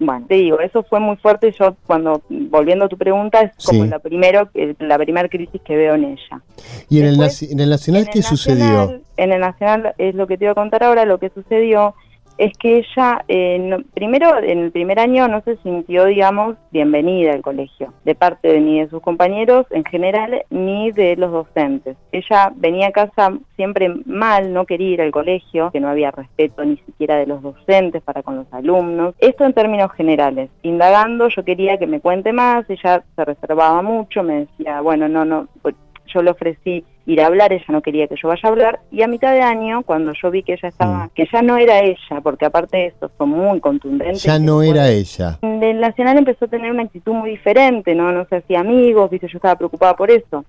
bueno, 0.00 0.26
te 0.28 0.34
digo, 0.34 0.60
eso 0.60 0.82
fue 0.82 1.00
muy 1.00 1.16
fuerte. 1.16 1.52
Yo, 1.58 1.76
cuando, 1.86 2.22
volviendo 2.28 2.86
a 2.86 2.88
tu 2.88 2.96
pregunta, 2.96 3.40
es 3.40 3.64
como 3.64 3.84
la, 3.84 3.98
primero, 3.98 4.50
la 4.78 4.98
primera 4.98 5.28
crisis 5.28 5.60
que 5.62 5.76
veo 5.76 5.94
en 5.94 6.04
ella. 6.04 6.42
¿Y 6.88 7.00
en, 7.00 7.06
el, 7.06 7.20
en 7.20 7.60
el 7.60 7.70
Nacional 7.70 8.08
qué 8.12 8.22
sucedió? 8.22 9.00
En 9.16 9.32
el 9.32 9.40
Nacional, 9.40 9.94
es 9.98 10.14
lo 10.14 10.26
que 10.26 10.36
te 10.36 10.44
iba 10.44 10.52
a 10.52 10.56
contar 10.56 10.82
ahora, 10.82 11.04
lo 11.04 11.18
que 11.18 11.30
sucedió 11.30 11.94
es 12.38 12.56
que 12.56 12.78
ella, 12.78 13.24
eh, 13.26 13.76
primero, 13.94 14.38
en 14.38 14.60
el 14.60 14.70
primer 14.70 15.00
año 15.00 15.26
no 15.26 15.42
se 15.42 15.56
sintió, 15.58 16.04
digamos, 16.06 16.56
bienvenida 16.70 17.32
al 17.32 17.42
colegio, 17.42 17.92
de 18.04 18.14
parte 18.14 18.48
de, 18.48 18.60
ni 18.60 18.80
de 18.80 18.88
sus 18.88 19.02
compañeros 19.02 19.66
en 19.70 19.84
general, 19.84 20.42
ni 20.48 20.92
de 20.92 21.16
los 21.16 21.32
docentes. 21.32 21.96
Ella 22.12 22.52
venía 22.54 22.88
a 22.88 22.92
casa 22.92 23.36
siempre 23.56 23.92
mal, 24.06 24.52
no 24.52 24.66
quería 24.66 24.90
ir 24.90 25.02
al 25.02 25.10
colegio, 25.10 25.70
que 25.72 25.80
no 25.80 25.88
había 25.88 26.12
respeto 26.12 26.64
ni 26.64 26.76
siquiera 26.78 27.16
de 27.16 27.26
los 27.26 27.42
docentes 27.42 28.02
para 28.02 28.22
con 28.22 28.36
los 28.36 28.52
alumnos. 28.52 29.14
Esto 29.18 29.44
en 29.44 29.52
términos 29.52 29.90
generales. 29.92 30.48
Indagando, 30.62 31.28
yo 31.28 31.44
quería 31.44 31.76
que 31.76 31.88
me 31.88 32.00
cuente 32.00 32.32
más, 32.32 32.64
ella 32.70 33.02
se 33.16 33.24
reservaba 33.24 33.82
mucho, 33.82 34.22
me 34.22 34.46
decía, 34.46 34.80
bueno, 34.80 35.08
no, 35.08 35.24
no, 35.24 35.48
pues, 35.60 35.74
yo 36.06 36.22
le 36.22 36.30
ofrecí 36.30 36.84
ir 37.08 37.22
a 37.22 37.26
hablar, 37.26 37.54
ella 37.54 37.64
no 37.68 37.80
quería 37.80 38.06
que 38.06 38.16
yo 38.20 38.28
vaya 38.28 38.42
a 38.44 38.48
hablar, 38.48 38.80
y 38.90 39.00
a 39.00 39.08
mitad 39.08 39.32
de 39.32 39.40
año, 39.40 39.82
cuando 39.82 40.12
yo 40.12 40.30
vi 40.30 40.42
que 40.42 40.52
ella 40.52 40.68
estaba, 40.68 41.06
mm. 41.06 41.10
que 41.14 41.26
ya 41.32 41.40
no 41.40 41.56
era 41.56 41.80
ella, 41.80 42.20
porque 42.22 42.44
aparte 42.44 42.76
de 42.76 42.86
esto 42.88 43.10
fue 43.16 43.26
muy 43.26 43.60
contundente. 43.60 44.18
Ya 44.18 44.38
no 44.38 44.62
era 44.62 44.90
ella. 44.90 45.38
El 45.40 45.80
Nacional 45.80 46.18
empezó 46.18 46.44
a 46.44 46.48
tener 46.48 46.70
una 46.70 46.82
actitud 46.82 47.14
muy 47.14 47.30
diferente, 47.30 47.94
¿no? 47.94 48.12
No 48.12 48.26
se 48.26 48.36
hacía 48.36 48.60
amigos, 48.60 49.10
viste, 49.10 49.26
yo 49.26 49.38
estaba 49.38 49.56
preocupada 49.56 49.96
por 49.96 50.10
eso. 50.10 50.44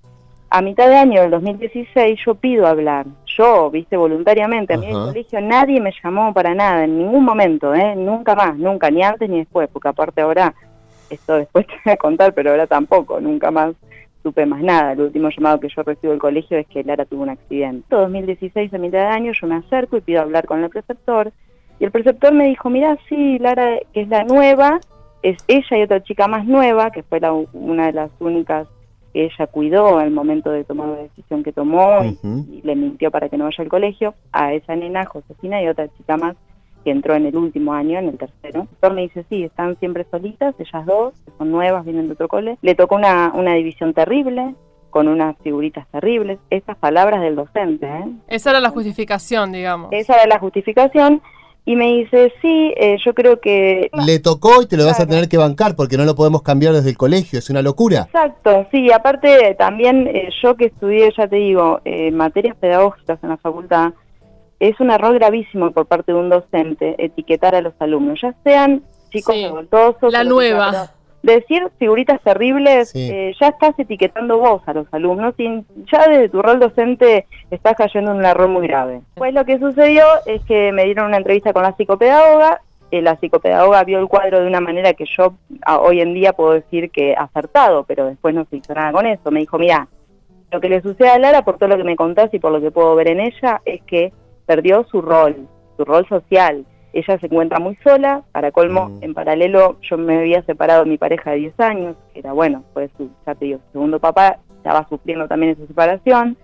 A 0.50 0.62
mitad 0.62 0.90
de 0.90 0.98
año 0.98 1.22
del 1.22 1.32
2016 1.32 2.20
yo 2.26 2.36
pido 2.36 2.68
hablar, 2.68 3.06
yo, 3.38 3.72
viste, 3.72 3.96
voluntariamente, 3.96 4.74
a 4.74 4.78
mí 4.78 4.88
en 4.88 4.98
el 4.98 5.06
colegio 5.06 5.40
nadie 5.40 5.80
me 5.80 5.94
llamó 6.04 6.34
para 6.34 6.54
nada, 6.54 6.84
en 6.84 6.98
ningún 6.98 7.24
momento, 7.24 7.74
¿eh? 7.74 7.96
Nunca 7.96 8.36
más, 8.36 8.58
nunca, 8.58 8.92
ni 8.92 9.02
antes 9.02 9.30
ni 9.30 9.38
después, 9.38 9.70
porque 9.72 9.88
aparte 9.88 10.20
ahora, 10.20 10.54
esto 11.10 11.36
después 11.36 11.68
te 11.68 11.74
voy 11.86 11.94
a 11.94 11.98
contar, 11.98 12.34
pero 12.34 12.52
ahora 12.52 12.68
tampoco, 12.68 13.22
nunca 13.22 13.50
más 13.50 13.76
supe 14.30 14.46
más 14.46 14.62
nada. 14.62 14.94
El 14.94 15.02
último 15.02 15.30
llamado 15.30 15.60
que 15.60 15.70
yo 15.76 15.82
recibo 15.82 16.12
del 16.12 16.22
colegio 16.22 16.58
es 16.58 16.68
que 16.68 16.84
Lara 16.84 17.06
tuvo 17.06 17.24
un 17.24 17.30
accidente. 17.30 17.84
En 17.90 18.02
2016, 18.02 18.74
a 18.74 18.78
mitad 18.78 19.00
de 19.00 19.06
año, 19.06 19.32
yo 19.34 19.48
me 19.48 19.56
acerco 19.56 19.98
y 19.98 20.02
pido 20.02 20.22
hablar 20.22 20.46
con 20.46 20.64
el 20.64 20.70
preceptor. 20.70 21.32
Y 21.80 21.86
el 21.86 21.92
preceptor 21.92 22.34
me 22.34 22.48
dijo, 22.48 22.70
mira, 22.70 22.98
sí, 23.08 23.40
Lara, 23.40 23.80
que 23.94 24.02
es 24.02 24.08
la 24.10 24.24
nueva, 24.24 24.80
es 25.24 25.38
ella 25.48 25.78
y 25.78 25.82
otra 25.82 26.04
chica 26.04 26.28
más 26.28 26.46
nueva, 26.46 26.92
que 26.92 27.04
fue 27.04 27.20
una 27.54 27.88
de 27.88 27.94
las 27.94 28.12
únicas 28.20 28.68
que 29.14 29.26
ella 29.26 29.48
cuidó 29.48 29.98
al 29.98 30.12
momento 30.12 30.52
de 30.52 30.64
tomar 30.64 30.90
la 30.90 30.98
decisión 30.98 31.42
que 31.42 31.52
tomó 31.52 32.04
y, 32.04 32.62
le 32.62 32.76
mintió 32.76 33.10
para 33.10 33.30
que 33.30 33.38
no 33.38 33.46
vaya 33.46 33.64
al 33.64 33.70
colegio, 33.70 34.14
a 34.32 34.54
esa 34.54 34.76
nena, 34.76 35.06
Josefina, 35.06 35.64
y 35.64 35.68
otra 35.68 35.88
chica 35.98 36.18
más 36.18 36.36
que 36.84 36.92
entró 36.92 37.16
en 37.16 37.26
el 37.26 37.36
último 37.36 37.74
año, 37.74 38.00
en 38.00 38.10
el 38.10 38.18
tercero. 38.18 38.62
El 38.62 38.68
doctor 38.68 38.94
me 38.94 39.02
dice, 39.02 39.26
sí, 39.30 39.44
están 39.44 39.78
siempre 39.80 40.06
solitas, 40.10 40.56
ellas 40.60 40.86
dos, 40.86 41.14
que 41.26 41.32
son 41.38 41.52
nuevas, 41.52 41.86
vienen 41.86 42.08
de 42.08 42.14
otro 42.14 42.28
cole. 42.28 42.58
Le 42.62 42.76
tocó 42.76 42.96
una, 42.96 43.32
una 43.36 43.54
división 43.54 43.94
terrible, 43.94 44.56
con 44.90 45.08
unas 45.08 45.36
figuritas 45.44 45.88
terribles. 45.92 46.40
Estas 46.50 46.78
palabras 46.78 47.22
del 47.22 47.36
docente. 47.36 47.86
¿eh? 47.86 48.06
Esa 48.28 48.52
era 48.52 48.60
la 48.60 48.70
justificación, 48.70 49.52
digamos. 49.52 49.90
Esa 49.92 50.16
era 50.16 50.28
la 50.28 50.40
justificación. 50.40 51.22
Y 51.66 51.76
me 51.76 51.86
dice, 51.94 52.34
sí, 52.42 52.74
eh, 52.78 52.98
yo 53.06 53.14
creo 53.14 53.40
que... 53.40 53.92
Le 53.94 54.18
tocó 54.20 54.64
y 54.64 54.66
te 54.66 54.76
lo 54.76 54.86
vas 54.86 55.00
a 55.00 55.06
tener 55.06 55.30
que 55.30 55.38
bancar 55.38 55.76
porque 55.76 55.98
no 55.98 56.06
lo 56.06 56.16
podemos 56.16 56.42
cambiar 56.42 56.74
desde 56.74 56.90
el 56.90 56.98
colegio, 56.98 57.38
es 57.38 57.50
una 57.52 57.62
locura. 57.62 58.08
Exacto, 58.08 58.66
sí, 58.72 58.92
aparte 58.92 59.56
también 59.56 60.08
eh, 60.08 60.30
yo 60.42 60.56
que 60.56 60.66
estudié, 60.66 61.14
ya 61.16 61.28
te 61.28 61.36
digo, 61.36 61.80
eh, 61.86 62.10
materias 62.10 62.56
pedagógicas 62.56 63.20
en 63.22 63.30
la 63.30 63.38
facultad, 63.38 63.94
es 64.60 64.80
un 64.80 64.92
error 64.92 65.14
gravísimo 65.14 65.72
por 65.72 65.86
parte 65.86 66.12
de 66.12 66.18
un 66.18 66.30
docente 66.30 66.96
etiquetar 66.98 67.56
a 67.56 67.62
los 67.62 67.74
alumnos, 67.80 68.20
ya 68.22 68.34
sean 68.44 68.84
chicos 69.10 69.36
sí, 69.36 69.44
revoltosos. 69.44 70.14
La 70.14 70.24
nueva. 70.24 70.92
Decir 71.22 71.68
figuritas 71.78 72.22
terribles, 72.22 72.96
eh, 72.96 73.34
ya 73.40 73.48
estás 73.48 73.78
etiquetando 73.78 74.38
vos 74.38 74.62
a 74.66 74.74
los 74.74 74.88
alumnos 74.94 75.34
y 75.38 75.66
ya 75.92 76.08
desde 76.08 76.30
tu 76.30 76.42
rol 76.42 76.60
docente 76.60 77.28
estás 77.52 77.76
cayendo 77.76 78.12
en 78.12 78.18
un 78.18 78.26
error 78.26 78.48
muy 78.48 78.66
grave. 78.66 79.02
Pues 79.16 79.34
lo 79.34 79.44
que 79.44 79.60
sucedió 79.60 80.06
es 80.26 80.42
que 80.46 80.72
me 80.72 80.86
dieron 80.86 81.08
una 81.08 81.18
entrevista 81.18 81.52
con 81.52 81.64
la 81.64 81.76
psicopedagoga, 81.76 82.62
eh, 82.92 83.02
la 83.02 83.18
psicopedagoga 83.18 83.84
vio 83.84 84.00
el 84.00 84.08
cuadro 84.08 84.40
de 84.40 84.48
una 84.48 84.62
manera 84.62 84.94
que 84.94 85.06
yo 85.18 85.34
hoy 85.82 86.00
en 86.00 86.14
día 86.14 86.32
puedo 86.32 86.54
decir 86.54 86.90
que 86.90 87.14
acertado, 87.14 87.84
pero 87.84 88.06
después 88.06 88.34
no 88.34 88.46
se 88.50 88.58
hizo 88.58 88.74
nada 88.74 88.94
con 88.94 89.06
eso. 89.06 89.30
Me 89.30 89.42
dijo, 89.42 89.60
mira, 89.60 89.90
lo 90.52 90.62
que 90.62 90.70
le 90.70 90.82
sucede 90.82 91.10
a 91.10 91.20
Lara, 91.20 91.44
por 91.44 91.58
todo 91.58 91.70
lo 91.70 91.78
que 91.78 91.84
me 91.84 91.98
contás 91.98 92.34
y 92.34 92.40
por 92.40 92.54
lo 92.54 92.62
que 92.62 92.72
puedo 92.72 92.96
ver 92.96 93.10
en 93.10 93.20
ella, 93.20 93.62
es 93.66 93.82
que 93.84 94.14
perdió 94.50 94.84
su 94.86 95.00
rol, 95.04 95.48
su 95.78 95.86
rol 95.86 96.08
social. 96.10 96.66
Ella 96.92 97.20
se 97.20 97.28
encuentra 97.28 97.60
muy 97.60 97.76
sola, 97.84 98.24
para 98.32 98.52
colmo, 98.52 98.90
mm. 98.90 99.04
en 99.04 99.14
paralelo 99.14 99.78
yo 99.82 99.96
me 99.96 100.18
había 100.18 100.42
separado 100.42 100.86
de 100.86 100.90
mi 100.90 100.98
pareja 100.98 101.30
de 101.30 101.38
10 101.38 101.60
años, 101.60 101.96
que 102.12 102.22
era 102.22 102.34
bueno, 102.34 102.64
fue 102.74 102.90
su, 102.98 103.12
ya 103.28 103.36
te 103.36 103.46
digo, 103.46 103.60
su 103.68 103.74
segundo 103.74 104.00
papá, 104.00 104.40
estaba 104.58 104.90
sufriendo 104.90 105.28
también 105.28 105.52
esa 105.52 105.68
separación. 105.68 106.36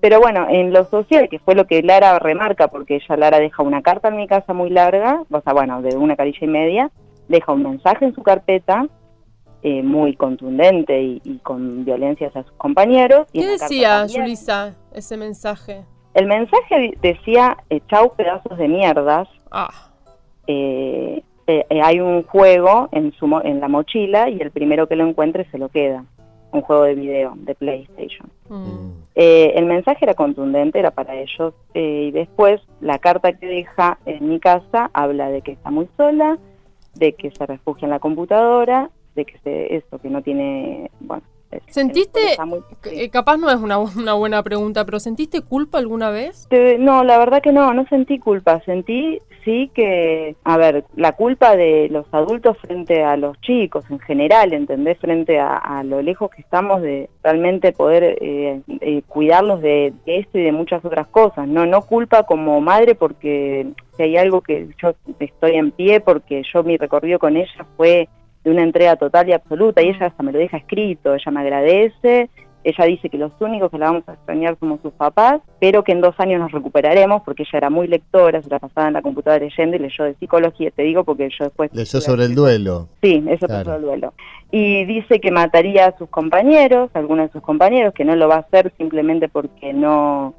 Pero 0.00 0.18
bueno, 0.18 0.48
en 0.50 0.72
lo 0.72 0.86
social, 0.86 1.28
que 1.28 1.38
fue 1.38 1.54
lo 1.54 1.68
que 1.68 1.84
Lara 1.84 2.18
remarca, 2.18 2.66
porque 2.66 2.96
ella, 2.96 3.16
Lara, 3.16 3.38
deja 3.38 3.62
una 3.62 3.80
carta 3.80 4.08
en 4.08 4.16
mi 4.16 4.26
casa 4.26 4.52
muy 4.52 4.70
larga, 4.70 5.22
o 5.30 5.40
sea, 5.40 5.52
bueno, 5.52 5.82
de 5.82 5.96
una 5.96 6.16
carilla 6.16 6.40
y 6.40 6.48
media, 6.48 6.90
deja 7.28 7.52
un 7.52 7.62
mensaje 7.62 8.06
en 8.06 8.14
su 8.16 8.24
carpeta, 8.24 8.88
eh, 9.62 9.84
muy 9.84 10.16
contundente 10.16 11.00
y, 11.00 11.38
con 11.44 11.84
violencia 11.84 12.26
hacia 12.26 12.42
sus 12.42 12.54
compañeros. 12.54 13.28
¿Qué 13.32 13.46
decía, 13.46 14.04
Julisa, 14.12 14.74
ese 14.92 15.16
mensaje? 15.16 15.84
El 16.14 16.26
mensaje 16.26 16.96
decía, 17.02 17.56
eh, 17.68 17.80
chau 17.88 18.14
pedazos 18.14 18.56
de 18.56 18.68
mierdas. 18.68 19.28
Ah. 19.50 19.90
Eh, 20.46 21.22
eh, 21.46 21.66
hay 21.82 22.00
un 22.00 22.22
juego 22.22 22.88
en, 22.92 23.12
su, 23.12 23.26
en 23.44 23.60
la 23.60 23.68
mochila 23.68 24.30
y 24.30 24.40
el 24.40 24.52
primero 24.52 24.86
que 24.86 24.96
lo 24.96 25.06
encuentre 25.06 25.44
se 25.50 25.58
lo 25.58 25.68
queda. 25.68 26.04
Un 26.52 26.62
juego 26.62 26.84
de 26.84 26.94
video 26.94 27.32
de 27.36 27.56
PlayStation. 27.56 28.30
Mm. 28.48 28.92
el 29.16 29.66
mensaje 29.66 30.04
era 30.04 30.14
contundente, 30.14 30.78
era 30.78 30.92
para 30.92 31.16
ellos. 31.16 31.52
y 31.74 32.12
después 32.12 32.60
la 32.80 33.00
carta 33.00 33.32
que 33.32 33.46
deja 33.46 33.98
en 34.06 34.28
mi 34.28 34.38
casa 34.38 34.88
habla 34.92 35.30
de 35.30 35.42
que 35.42 35.50
está 35.50 35.72
muy 35.72 35.88
sola, 35.96 36.38
de 36.94 37.14
que 37.14 37.32
se 37.32 37.44
refugia 37.44 37.86
en 37.86 37.90
la 37.90 37.98
computadora, 37.98 38.90
de 39.16 39.24
que 39.24 39.36
se, 39.38 39.74
eso, 39.74 39.98
que 39.98 40.10
no 40.10 40.22
tiene, 40.22 40.92
bueno, 41.00 41.24
¿Sentiste, 41.68 42.20
eh, 42.84 43.10
capaz 43.10 43.36
no 43.36 43.50
es 43.50 43.56
una, 43.56 43.78
una, 43.78 44.14
buena 44.14 44.42
pregunta, 44.42 44.84
pero 44.84 45.00
¿sentiste 45.00 45.40
culpa 45.40 45.78
alguna 45.78 46.10
vez? 46.10 46.48
no, 46.78 47.04
la 47.04 47.18
verdad 47.18 47.42
que 47.42 47.52
no, 47.52 47.72
no 47.74 47.86
sentí 47.88 48.18
culpa, 48.18 48.60
sentí 48.64 49.20
sí 49.44 49.70
que, 49.74 50.36
a 50.44 50.56
ver, 50.56 50.84
la 50.96 51.12
culpa 51.12 51.54
de 51.56 51.88
los 51.90 52.06
adultos 52.12 52.56
frente 52.58 53.04
a 53.04 53.16
los 53.16 53.38
chicos 53.40 53.84
en 53.90 54.00
general, 54.00 54.52
¿entendés? 54.52 54.98
Frente 54.98 55.38
a, 55.38 55.82
lo 55.84 56.02
lejos 56.02 56.30
que 56.30 56.40
estamos 56.40 56.80
de 56.82 57.10
realmente 57.22 57.72
poder 57.72 58.16
eh, 58.20 58.60
eh, 58.80 59.02
cuidarlos 59.06 59.60
de, 59.60 59.92
esto 60.06 60.38
y 60.38 60.44
de 60.44 60.52
muchas 60.52 60.84
otras 60.84 61.06
cosas, 61.08 61.46
no, 61.46 61.66
no 61.66 61.82
culpa 61.82 62.24
como 62.24 62.60
madre 62.60 62.94
porque 62.94 63.66
si 63.96 64.02
hay 64.02 64.16
algo 64.16 64.40
que 64.40 64.68
yo 64.80 64.94
estoy 65.18 65.56
en 65.56 65.70
pie 65.70 66.00
porque 66.00 66.42
yo 66.52 66.62
mi 66.62 66.76
recorrido 66.76 67.18
con 67.18 67.36
ella 67.36 67.66
fue 67.76 68.08
de 68.44 68.50
una 68.50 68.62
entrega 68.62 68.96
total 68.96 69.28
y 69.28 69.32
absoluta, 69.32 69.82
y 69.82 69.88
ella 69.88 70.06
hasta 70.06 70.22
me 70.22 70.32
lo 70.32 70.38
deja 70.38 70.58
escrito, 70.58 71.14
ella 71.14 71.30
me 71.32 71.40
agradece, 71.40 72.28
ella 72.64 72.84
dice 72.86 73.10
que 73.10 73.18
los 73.18 73.32
únicos 73.40 73.70
que 73.70 73.78
la 73.78 73.86
vamos 73.86 74.04
a 74.06 74.14
extrañar 74.14 74.56
somos 74.58 74.80
sus 74.80 74.92
papás, 74.94 75.40
pero 75.60 75.84
que 75.84 75.92
en 75.92 76.00
dos 76.00 76.14
años 76.18 76.40
nos 76.40 76.50
recuperaremos, 76.50 77.22
porque 77.22 77.42
ella 77.42 77.58
era 77.58 77.70
muy 77.70 77.86
lectora, 77.86 78.42
se 78.42 78.48
la 78.48 78.58
pasaba 78.58 78.88
en 78.88 78.94
la 78.94 79.02
computadora 79.02 79.44
leyendo 79.44 79.76
y 79.76 79.80
leyó 79.80 80.04
de 80.04 80.14
psicología, 80.14 80.70
te 80.70 80.82
digo, 80.82 81.04
porque 81.04 81.28
yo 81.38 81.44
después... 81.44 81.70
Leyó 81.74 82.00
sobre 82.00 82.24
el 82.24 82.34
duelo. 82.34 82.88
Sí, 83.02 83.22
eso 83.28 83.46
sobre 83.46 83.76
el 83.76 83.82
duelo. 83.82 84.14
Y 84.50 84.84
dice 84.86 85.20
que 85.20 85.30
mataría 85.30 85.86
a 85.86 85.98
sus 85.98 86.08
compañeros, 86.08 86.90
a 86.94 87.00
algunos 87.00 87.26
de 87.26 87.32
sus 87.32 87.42
compañeros, 87.42 87.92
que 87.92 88.04
no 88.04 88.16
lo 88.16 88.28
va 88.28 88.36
a 88.36 88.38
hacer 88.38 88.72
simplemente 88.78 89.28
porque 89.28 89.72
no 89.72 90.34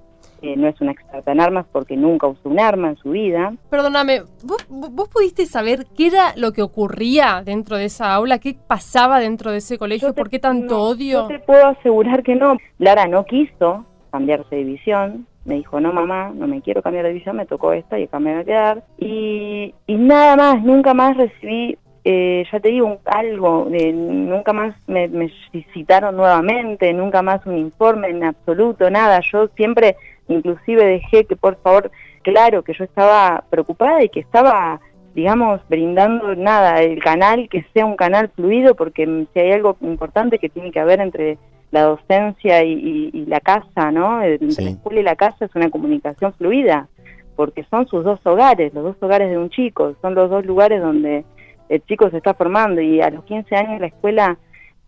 eh, 0.45 0.55
no 0.55 0.67
es 0.67 0.79
una 0.79 0.91
experta 0.91 1.31
en 1.31 1.39
armas 1.39 1.65
porque 1.71 1.97
nunca 1.97 2.27
usó 2.27 2.49
un 2.49 2.60
arma 2.60 2.89
en 2.89 2.97
su 2.97 3.12
vida. 3.12 3.53
Perdóname, 3.69 4.21
¿vos, 4.43 4.65
¿vos, 4.69 5.10
pudiste 5.10 5.45
saber 5.45 5.86
qué 5.97 6.08
era 6.08 6.34
lo 6.36 6.51
que 6.51 6.62
ocurría 6.62 7.41
dentro 7.43 7.77
de 7.77 7.86
esa 7.86 8.13
aula? 8.13 8.39
¿Qué 8.39 8.55
pasaba 8.67 9.19
dentro 9.19 9.51
de 9.51 9.58
ese 9.58 9.77
colegio? 9.77 10.13
¿Por 10.13 10.29
qué 10.29 10.39
tanto 10.39 10.81
odio? 10.81 11.23
Yo 11.23 11.27
te 11.27 11.39
puedo 11.39 11.65
asegurar 11.65 12.23
que 12.23 12.36
no. 12.36 12.58
Lara 12.77 13.08
no 13.08 13.25
quiso 13.25 13.86
cambiarse 14.12 14.55
de 14.55 14.63
división. 14.63 15.27
Me 15.45 15.55
dijo, 15.55 15.79
no 15.79 15.93
mamá, 15.93 16.31
no 16.34 16.47
me 16.47 16.62
quiero 16.62 16.81
cambiar 16.81 17.05
de 17.05 17.13
división, 17.13 17.36
me 17.36 17.45
tocó 17.45 17.73
esta 17.73 17.99
y 17.99 18.03
acá 18.03 18.19
me 18.19 18.31
voy 18.31 18.41
a 18.41 18.45
quedar. 18.45 18.84
Y, 18.97 19.75
y 19.88 19.95
nada 19.95 20.36
más, 20.36 20.63
nunca 20.63 20.93
más 20.93 21.15
recibí 21.17 21.77
eh, 22.08 22.45
ya 22.51 22.60
te 22.60 22.69
digo, 22.69 22.99
algo, 23.05 23.67
nunca 23.67 24.53
más 24.53 24.75
me, 24.86 25.08
me, 25.08 25.31
citaron 25.73 26.15
nuevamente, 26.15 26.93
nunca 26.93 27.23
más 27.23 27.43
un 27.47 27.58
informe 27.58 28.10
en 28.10 28.23
absoluto, 28.23 28.91
nada. 28.91 29.21
Yo 29.31 29.47
siempre, 29.55 29.95
inclusive 30.27 30.85
dejé 30.85 31.25
que 31.25 31.35
por 31.35 31.57
favor, 31.57 31.91
claro 32.21 32.63
que 32.63 32.73
yo 32.73 32.83
estaba 32.83 33.43
preocupada 33.49 34.03
y 34.03 34.09
que 34.09 34.19
estaba, 34.19 34.79
digamos, 35.13 35.61
brindando 35.69 36.35
nada, 36.35 36.81
el 36.81 37.01
canal, 37.01 37.49
que 37.49 37.65
sea 37.73 37.85
un 37.85 37.95
canal 37.95 38.29
fluido, 38.35 38.75
porque 38.75 39.05
si 39.33 39.39
hay 39.39 39.51
algo 39.51 39.77
importante 39.81 40.39
que 40.39 40.49
tiene 40.49 40.71
que 40.71 40.79
haber 40.79 40.99
entre 41.01 41.38
la 41.71 41.83
docencia 41.83 42.63
y, 42.63 43.25
la 43.27 43.39
casa, 43.39 43.91
¿no? 43.91 44.23
Entre 44.23 44.63
la 44.63 44.69
escuela 44.69 44.99
y 44.99 45.03
la 45.03 45.15
casa 45.15 45.45
es 45.45 45.55
una 45.55 45.69
comunicación 45.69 46.33
fluida, 46.33 46.88
porque 47.35 47.65
son 47.69 47.88
sus 47.88 48.03
dos 48.03 48.19
hogares, 48.25 48.73
los 48.73 48.83
dos 48.83 48.95
hogares 49.01 49.29
de 49.29 49.38
un 49.38 49.49
chico, 49.49 49.95
son 50.01 50.15
los 50.15 50.29
dos 50.29 50.45
lugares 50.45 50.81
donde 50.81 51.25
el 51.67 51.83
chico 51.85 52.09
se 52.09 52.17
está 52.17 52.33
formando 52.33 52.81
y 52.81 53.01
a 53.01 53.09
los 53.09 53.23
15 53.25 53.55
años 53.55 53.81
la 53.81 53.88
escuela 53.88 54.38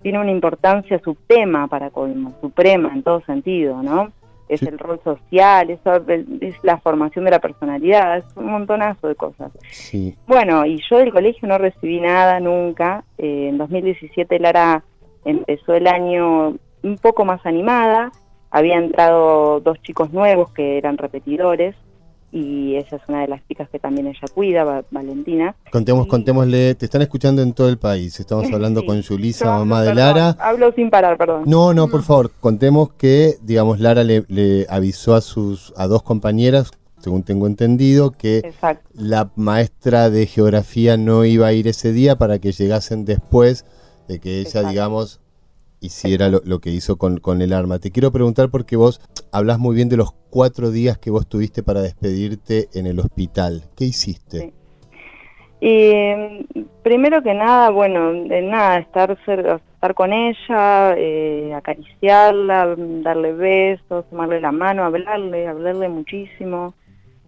tiene 0.02 0.20
una 0.20 0.32
importancia 0.32 1.00
suprema 1.00 1.68
para 1.68 1.90
Colmo, 1.90 2.34
suprema 2.40 2.92
en 2.94 3.04
todo 3.04 3.22
sentido, 3.26 3.82
¿no? 3.82 4.12
Es 4.50 4.62
el 4.62 4.80
rol 4.80 5.00
social, 5.04 5.70
es, 5.70 5.80
es 6.42 6.56
la 6.64 6.78
formación 6.78 7.26
de 7.26 7.32
la 7.32 7.40
personalidad, 7.40 8.18
es 8.18 8.26
un 8.36 8.48
montonazo 8.48 9.08
de 9.08 9.16
cosas. 9.16 9.52
Sí. 9.70 10.16
Bueno, 10.26 10.66
y 10.66 10.82
yo 10.90 10.98
del 10.98 11.12
colegio 11.12 11.48
no 11.48 11.58
recibí 11.58 12.00
nada 12.00 12.40
nunca. 12.40 13.04
Eh, 13.18 13.48
en 13.50 13.58
2017 13.58 14.40
Lara 14.40 14.84
empezó 15.26 15.74
el 15.74 15.88
año 15.88 16.56
un 16.84 16.98
poco 17.02 17.26
más 17.26 17.46
animada. 17.46 18.12
Había 18.50 18.76
entrado 18.76 19.60
dos 19.60 19.82
chicos 19.82 20.14
nuevos 20.14 20.52
que 20.54 20.78
eran 20.78 20.98
repetidores 20.98 21.76
y 22.32 22.76
esa 22.76 22.98
es 22.98 23.02
una 23.08 23.22
de 23.22 23.28
las 23.28 23.46
chicas 23.48 23.70
que 23.70 23.80
también 23.80 24.08
ella 24.08 24.28
cuida, 24.34 24.84
Valentina. 24.92 25.56
Contemos, 25.72 26.08
contémosle, 26.08 26.76
te 26.76 26.86
están 26.86 27.02
escuchando 27.02 27.42
en 27.42 27.54
todo 27.54 27.70
el 27.70 27.78
país. 27.78 28.20
Estamos 28.20 28.46
hablando 28.54 28.86
con 28.86 29.02
Julisa, 29.02 29.46
mamá 29.46 29.82
de 29.82 29.96
Lara. 29.96 30.36
Hablo 30.40 30.72
sin 30.74 30.90
parar, 30.90 31.18
perdón. 31.18 31.44
No, 31.46 31.74
no, 31.74 31.88
por 31.88 32.04
favor, 32.04 32.32
contemos 32.40 32.92
que, 32.94 33.36
digamos, 33.42 33.80
Lara 33.80 34.04
le, 34.04 34.66
avisó 34.70 35.16
a 35.16 35.22
sus 35.22 35.74
a 35.78 35.88
dos 35.88 36.04
compañeras, 36.04 36.72
según 37.00 37.24
tengo 37.24 37.48
entendido, 37.48 38.12
que 38.12 38.54
la 38.94 39.32
maestra 39.36 40.10
de 40.10 40.26
geografía 40.26 40.98
no 40.98 41.24
iba 41.24 41.48
a 41.48 41.54
ir 41.54 41.68
ese 41.68 41.94
día 41.94 42.18
para 42.18 42.40
que 42.40 42.52
llegasen 42.52 43.06
después 43.06 43.66
de 44.08 44.20
que 44.20 44.42
ella, 44.42 44.68
digamos, 44.68 45.22
hiciera 45.80 46.30
lo, 46.30 46.42
lo, 46.46 46.60
que 46.60 46.70
hizo 46.70 46.98
con, 46.98 47.18
con 47.18 47.42
el 47.42 47.54
arma. 47.54 47.80
Te 47.80 47.92
quiero 47.92 48.12
preguntar 48.12 48.50
porque 48.50 48.76
vos 48.76 49.02
hablas 49.32 49.60
muy 49.60 49.76
bien 49.76 49.90
de 49.90 49.98
los 49.98 50.14
cuatro 50.30 50.72
días 50.72 50.98
que 50.98 51.12
vos 51.12 51.28
tuviste 51.28 51.64
para 51.64 51.82
despedirte 51.82 52.70
en 52.74 52.88
el 52.88 53.00
hospital. 53.00 53.64
¿Qué 53.76 53.86
hiciste? 53.86 54.54
primero 56.84 57.24
que 57.24 57.34
nada, 57.34 57.70
bueno, 57.72 58.14
de 58.14 58.42
nada, 58.42 58.78
estar, 58.78 59.18
estar 59.26 59.94
con 59.96 60.14
ella, 60.14 60.94
eh, 60.96 61.54
acariciarla, 61.56 62.76
darle 62.78 63.34
besos, 63.34 64.08
tomarle 64.10 64.40
la 64.40 64.52
mano, 64.52 64.84
hablarle, 64.84 65.48
hablarle 65.48 65.90
muchísimo, 65.90 66.76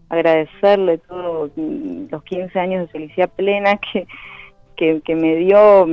agradecerle 0.09 0.99
todos 0.99 1.51
los 1.55 2.23
15 2.23 2.59
años 2.59 2.81
de 2.81 2.87
felicidad 2.87 3.29
plena 3.35 3.79
que, 3.91 5.01
que, 5.01 5.15
me 5.15 5.35
dio 5.35 5.87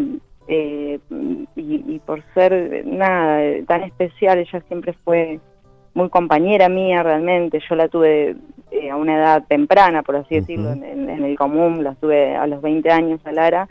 eh, 0.48 1.00
y, 1.56 1.94
y, 1.94 1.98
por 2.04 2.22
ser 2.32 2.84
nada 2.86 3.42
tan 3.66 3.82
especial, 3.82 4.38
ella 4.38 4.62
siempre 4.68 4.92
fue 5.04 5.40
muy 5.94 6.08
compañera 6.08 6.68
mía 6.68 7.02
realmente, 7.02 7.60
yo 7.68 7.74
la 7.74 7.88
tuve 7.88 8.36
eh, 8.70 8.90
a 8.90 8.96
una 8.96 9.16
edad 9.16 9.44
temprana, 9.48 10.02
por 10.02 10.16
así 10.16 10.36
decirlo, 10.36 10.72
en, 10.72 11.08
el 11.08 11.36
común, 11.36 11.82
la 11.82 11.94
tuve 11.94 12.36
a 12.36 12.46
los 12.46 12.62
20 12.62 12.90
años 12.90 13.20
a 13.24 13.32
Lara, 13.32 13.68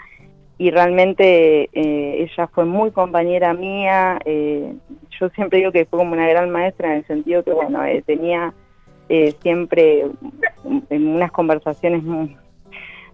y 0.57 0.71
realmente 0.71 1.69
eh, 1.71 2.27
ella 2.29 2.47
fue 2.47 2.65
muy 2.65 2.91
compañera 2.91 3.53
mía, 3.53 4.19
yo 4.25 5.29
siempre 5.29 5.59
digo 5.59 5.71
que 5.71 5.85
fue 5.85 5.99
como 5.99 6.13
una 6.13 6.27
gran 6.27 6.49
maestra 6.49 6.91
en 6.91 6.97
el 6.97 7.07
sentido 7.07 7.43
que, 7.43 7.53
bueno, 7.53 7.79
tenía 8.05 8.53
siempre 9.41 10.07
unas 10.63 11.31
conversaciones 11.31 12.03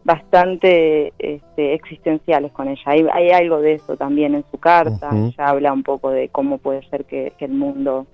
bastante 0.04 1.14
este, 1.20 1.74
existenciales 1.74 2.52
con 2.52 2.68
ella. 2.68 2.82
Hay, 2.86 3.06
hay, 3.12 3.30
algo 3.32 3.60
de 3.60 3.74
eso 3.74 3.98
también 3.98 4.36
en 4.36 4.44
su 4.52 4.58
carta, 4.58 5.10
ella 5.14 5.50
habla 5.50 5.74
un 5.74 5.84
poco 5.84 6.10
de 6.10 6.30
cómo 6.30 6.58
puede 6.58 6.82
ser 6.90 7.06
que 7.06 7.34
el 7.40 7.52
mundo 7.52 8.08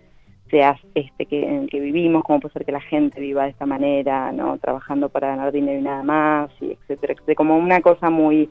sea 0.49 0.79
este 0.95 1.25
que, 1.25 1.43
en 1.43 1.63
el 1.63 1.69
que 1.69 1.79
vivimos, 1.79 2.23
cómo 2.23 2.39
puede 2.39 2.53
ser 2.53 2.65
que 2.65 2.71
la 2.71 2.81
gente 2.81 3.19
viva 3.19 3.43
de 3.43 3.51
esta 3.51 3.65
manera, 3.65 4.31
¿no? 4.31 4.57
Trabajando 4.57 5.09
para 5.09 5.29
ganar 5.29 5.51
dinero 5.51 5.79
y 5.79 5.83
nada 5.83 6.03
más, 6.03 6.51
y 6.61 6.71
etcétera, 6.71 7.13
etcétera. 7.13 7.35
Como 7.35 7.57
una 7.57 7.81
cosa 7.81 8.09
muy 8.09 8.49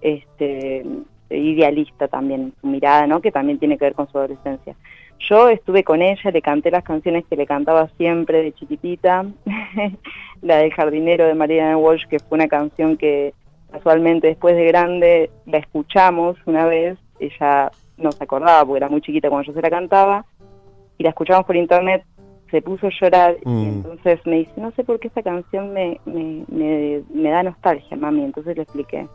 este, 0.00 0.84
idealista 1.30 2.08
también, 2.08 2.52
su 2.60 2.66
mirada, 2.66 3.06
¿no? 3.06 3.20
Que 3.20 3.32
también 3.32 3.58
tiene 3.58 3.78
que 3.78 3.84
ver 3.84 3.94
con 3.94 4.10
su 4.10 4.18
adolescencia. 4.18 4.74
Yo 5.18 5.48
estuve 5.48 5.82
con 5.82 6.02
ella, 6.02 6.30
le 6.30 6.42
canté 6.42 6.70
las 6.70 6.84
canciones 6.84 7.24
que 7.28 7.36
le 7.36 7.46
cantaba 7.46 7.88
siempre 7.96 8.42
de 8.42 8.52
chiquitita, 8.52 9.24
la 10.42 10.58
del 10.58 10.72
jardinero 10.72 11.26
de 11.26 11.34
Mariana 11.34 11.76
Walsh, 11.76 12.06
que 12.06 12.18
fue 12.18 12.36
una 12.36 12.48
canción 12.48 12.96
que 12.96 13.34
casualmente 13.70 14.28
después 14.28 14.56
de 14.56 14.66
grande 14.66 15.30
la 15.46 15.58
escuchamos 15.58 16.36
una 16.46 16.66
vez, 16.66 16.98
ella 17.18 17.70
no 17.96 18.12
se 18.12 18.24
acordaba 18.24 18.64
porque 18.64 18.78
era 18.78 18.88
muy 18.88 19.00
chiquita 19.00 19.28
cuando 19.28 19.46
yo 19.46 19.52
se 19.54 19.62
la 19.62 19.70
cantaba, 19.70 20.24
y 20.98 21.04
la 21.04 21.10
escuchamos 21.10 21.44
por 21.44 21.56
internet, 21.56 22.04
se 22.50 22.62
puso 22.62 22.86
a 22.86 22.90
llorar 22.90 23.36
y 23.44 23.48
mm. 23.48 23.68
entonces 23.68 24.20
me 24.24 24.36
dice, 24.36 24.52
no 24.56 24.70
sé 24.72 24.84
por 24.84 25.00
qué 25.00 25.08
esta 25.08 25.22
canción 25.22 25.72
me, 25.72 26.00
me, 26.04 26.44
me, 26.48 27.30
da 27.30 27.42
nostalgia, 27.42 27.96
mami. 27.96 28.24
Entonces 28.24 28.56
le 28.56 28.62
expliqué. 28.62 29.06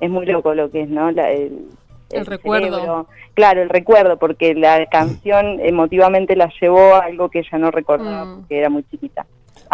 Es 0.00 0.10
muy 0.10 0.26
loco 0.26 0.54
lo 0.54 0.70
que 0.70 0.82
es, 0.82 0.88
¿no? 0.88 1.10
el, 1.10 1.68
recuerdo. 2.10 3.06
Claro, 3.34 3.62
el 3.62 3.68
recuerdo, 3.68 4.18
porque 4.18 4.54
la 4.54 4.86
canción 4.86 5.60
emotivamente 5.60 6.36
la 6.36 6.50
llevó 6.60 6.94
a 6.94 7.04
algo 7.04 7.30
que 7.30 7.40
ella 7.40 7.58
no 7.58 7.70
recordaba, 7.70 8.24
mm. 8.24 8.36
porque 8.40 8.58
era 8.58 8.68
muy 8.68 8.84
chiquita. 8.90 9.26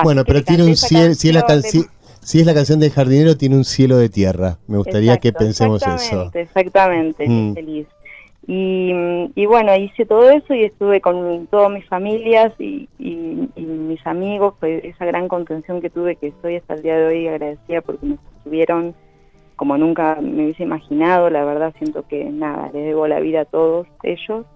bueno, 0.02 0.24
pero 0.24 0.42
tiene 0.42 0.64
un 0.64 0.76
cielo, 0.76 1.14
si 1.14 1.28
es 1.28 1.34
la 1.34 1.42
canción... 1.42 1.86
Si 2.20 2.40
es 2.40 2.46
la 2.46 2.54
canción 2.54 2.80
del 2.80 2.90
jardinero, 2.90 3.36
tiene 3.36 3.54
un 3.54 3.64
cielo 3.64 3.98
de 3.98 4.08
tierra. 4.08 4.58
Me 4.66 4.78
gustaría 4.78 5.16
que 5.18 5.32
pensemos 5.32 5.80
eso. 5.86 6.32
Exactamente, 6.34 7.24
mm. 7.24 7.54
feliz. 7.54 7.86
Y, 8.48 8.92
y, 9.34 9.46
bueno, 9.46 9.74
hice 9.76 10.06
todo 10.06 10.30
eso 10.30 10.54
y 10.54 10.64
estuve 10.64 11.00
con 11.00 11.48
todas 11.48 11.70
mis 11.70 11.84
familias 11.86 12.52
y, 12.60 12.88
mis 12.98 14.06
amigos, 14.06 14.54
pues 14.60 14.84
esa 14.84 15.04
gran 15.04 15.28
contención 15.28 15.80
que 15.80 15.90
tuve, 15.90 16.16
que 16.16 16.28
estoy 16.28 16.56
hasta 16.56 16.74
el 16.74 16.82
día 16.82 16.96
de 16.96 17.06
hoy 17.06 17.28
agradecida 17.28 17.80
porque 17.80 18.06
me 18.06 18.18
estuvieron 18.38 18.94
como 19.56 19.76
nunca 19.78 20.18
me 20.20 20.44
hubiese 20.44 20.62
imaginado, 20.62 21.30
la 21.30 21.44
verdad 21.44 21.74
siento 21.78 22.06
que 22.06 22.24
nada, 22.24 22.70
les 22.72 22.84
debo 22.84 23.08
la 23.08 23.20
vida 23.20 23.42
a 23.42 23.44
todos 23.46 23.86
ellos. 24.02 24.46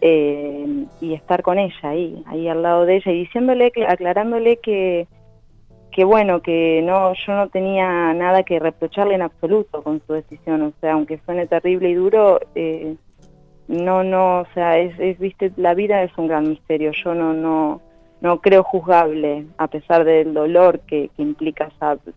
Eh, 0.00 0.84
y 1.00 1.14
estar 1.14 1.42
con 1.42 1.58
ella 1.58 1.74
ahí, 1.82 2.22
ahí 2.26 2.46
al 2.46 2.62
lado 2.62 2.84
de 2.84 2.96
ella 2.96 3.10
y 3.10 3.20
diciéndole, 3.20 3.72
aclarándole 3.88 4.58
que, 4.58 5.06
que 5.94 6.04
bueno, 6.04 6.42
que 6.42 6.82
no, 6.84 7.14
yo 7.14 7.32
no 7.34 7.48
tenía 7.48 8.12
nada 8.12 8.42
que 8.42 8.58
reprocharle 8.58 9.14
en 9.14 9.22
absoluto 9.22 9.82
con 9.82 10.02
su 10.06 10.12
decisión, 10.12 10.60
o 10.60 10.72
sea, 10.80 10.92
aunque 10.92 11.20
suene 11.24 11.46
terrible 11.46 11.88
y 11.88 11.94
duro, 11.94 12.40
eh, 12.54 12.96
no, 13.68 14.02
no, 14.02 14.40
o 14.40 14.46
sea, 14.54 14.78
es, 14.78 15.18
viste, 15.18 15.52
la 15.56 15.74
vida 15.74 16.02
es 16.02 16.10
un 16.18 16.26
gran 16.26 16.48
misterio, 16.48 16.90
yo 16.92 17.14
no, 17.14 17.32
no, 17.32 17.80
no 18.20 18.40
creo 18.40 18.62
juzgable, 18.62 19.46
a 19.56 19.68
pesar 19.68 20.04
del 20.04 20.34
dolor 20.34 20.80
que, 20.80 21.10
implica 21.16 21.70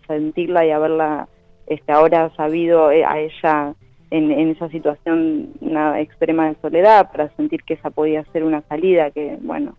sentirla 0.08 0.66
y 0.66 0.72
haberla 0.72 1.28
este, 1.68 1.92
ahora 1.92 2.32
sabido 2.36 2.92
eh, 2.92 3.06
a 3.06 3.20
ella 3.20 3.76
en, 4.10 4.32
esa 4.52 4.70
situación 4.70 5.50
una 5.60 6.00
extrema 6.00 6.48
de 6.48 6.56
soledad, 6.62 7.12
para 7.12 7.30
sentir 7.36 7.64
que 7.64 7.74
esa 7.74 7.90
podía 7.90 8.24
ser 8.32 8.44
una 8.44 8.62
salida, 8.64 9.12
que 9.12 9.38
bueno, 9.42 9.76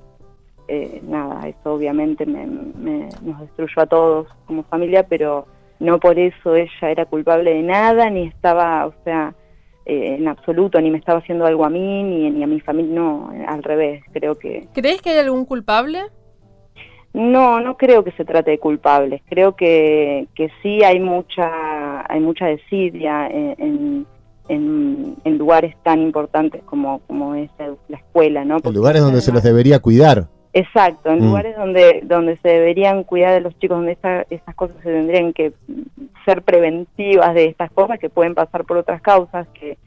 eh, 0.68 1.01
nada, 1.03 1.48
eso 1.48 1.74
obviamente 1.74 2.27
me, 2.27 2.46
nos 3.22 3.40
destruyó 3.40 3.83
a 3.83 3.87
todos 3.87 4.29
como 4.46 4.64
familia, 4.64 5.05
pero 5.05 5.46
no 5.81 5.98
por 5.98 6.18
eso 6.18 6.55
ella 6.55 6.90
era 6.90 7.07
culpable 7.07 7.55
de 7.55 7.62
nada, 7.62 8.11
ni 8.11 8.24
estaba, 8.24 8.87
o 8.87 8.92
sea, 9.05 9.35
eh, 9.87 10.16
en 10.18 10.29
absoluto, 10.29 10.79
ni 10.81 10.90
me 10.90 10.98
estaba 10.98 11.20
haciendo 11.20 11.46
algo 11.46 11.64
a 11.64 11.70
mí, 11.70 12.03
ni, 12.03 12.42
a 12.42 12.46
mi 12.46 12.61
familia, 12.61 12.94
no, 12.94 13.33
al 13.46 13.62
revés, 13.62 14.03
creo 14.12 14.35
que... 14.38 14.68
¿Crees 14.74 15.01
que 15.01 15.11
hay 15.11 15.18
algún 15.18 15.46
culpable? 15.46 16.01
No, 17.14 17.61
no 17.61 17.77
creo 17.77 18.05
que 18.05 18.12
se 18.12 18.25
trate 18.25 18.53
de 18.53 18.59
culpables, 18.59 19.23
creo 19.29 19.57
que, 19.57 20.29
que 20.35 20.51
sí 20.62 20.85
hay 20.85 21.01
mucha, 21.01 22.05
hay 22.09 22.21
mucha 22.21 22.47
desidia 22.47 23.27
en, 23.29 24.07
lugares 25.25 25.77
tan 25.83 26.01
importantes 26.01 26.62
como, 26.64 27.01
como 27.07 27.35
es 27.35 27.51
la 27.88 27.97
escuela, 27.97 28.44
¿no? 28.44 28.59
en 28.62 28.75
lugares 28.75 29.03
donde 29.03 29.21
se 29.21 29.33
los 29.33 29.42
debería 29.42 29.79
cuidar. 29.79 30.29
Exacto, 30.53 31.11
en 31.11 31.21
mm. 31.21 31.25
lugares 31.25 31.57
donde, 31.57 32.01
donde 32.05 32.37
se 32.38 32.49
deberían 32.49 33.05
cuidar 33.05 33.35
de 33.35 33.40
los 33.40 33.59
chicos, 33.59 33.77
donde 33.77 33.92
esta, 33.92 34.27
estas 34.31 34.55
cosas 34.55 34.77
se 34.83 34.90
tendrían 34.90 35.33
que 35.33 35.53
ser 36.25 36.42
preventivas 36.42 37.35
de 37.35 37.47
estas 37.47 37.71
cosas 37.71 37.99
que 37.99 38.09
pueden 38.09 38.35
pasar 38.35 38.64
por 38.64 38.79
otras 38.79 39.01
causas, 39.01 39.47
que 39.49 39.79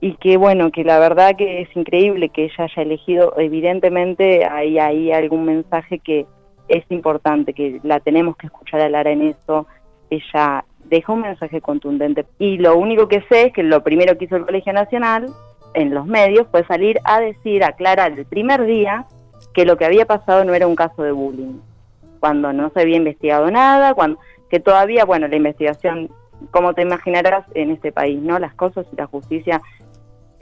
y 0.00 0.14
que 0.14 0.36
bueno, 0.36 0.70
que 0.70 0.84
la 0.84 0.98
verdad 0.98 1.36
que 1.36 1.62
es 1.62 1.76
increíble 1.76 2.30
que 2.30 2.44
ella 2.44 2.64
haya 2.64 2.82
elegido, 2.82 3.34
evidentemente 3.38 4.44
hay 4.46 4.78
ahí 4.78 5.12
algún 5.12 5.44
mensaje 5.44 5.98
que 5.98 6.26
es 6.68 6.84
importante, 6.90 7.52
que 7.52 7.80
la 7.82 8.00
tenemos 8.00 8.36
que 8.36 8.46
escuchar 8.46 8.80
a 8.80 8.88
Lara 8.88 9.10
en 9.10 9.22
eso, 9.22 9.66
ella 10.08 10.64
dejó 10.84 11.12
un 11.12 11.22
mensaje 11.22 11.60
contundente 11.60 12.24
y 12.38 12.58
lo 12.58 12.76
único 12.76 13.08
que 13.08 13.22
sé 13.28 13.46
es 13.46 13.52
que 13.52 13.62
lo 13.62 13.82
primero 13.82 14.16
que 14.16 14.24
hizo 14.24 14.36
el 14.36 14.46
Colegio 14.46 14.72
Nacional 14.72 15.26
en 15.74 15.94
los 15.94 16.06
medios 16.06 16.46
fue 16.50 16.64
salir 16.64 16.98
a 17.04 17.20
decir, 17.20 17.62
aclarar 17.62 18.12
el 18.18 18.24
primer 18.24 18.64
día 18.64 19.06
que 19.52 19.64
lo 19.64 19.76
que 19.76 19.84
había 19.84 20.06
pasado 20.06 20.44
no 20.44 20.54
era 20.54 20.66
un 20.66 20.76
caso 20.76 21.02
de 21.02 21.12
bullying, 21.12 21.60
cuando 22.20 22.52
no 22.52 22.70
se 22.70 22.80
había 22.80 22.96
investigado 22.96 23.50
nada, 23.50 23.94
cuando 23.94 24.18
que 24.50 24.60
todavía, 24.60 25.04
bueno, 25.04 25.28
la 25.28 25.36
investigación, 25.36 26.10
como 26.50 26.74
te 26.74 26.82
imaginarás, 26.82 27.44
en 27.54 27.70
este 27.70 27.92
país, 27.92 28.20
¿no? 28.20 28.38
Las 28.38 28.54
cosas 28.54 28.84
y 28.92 28.96
la 28.96 29.06
justicia, 29.06 29.62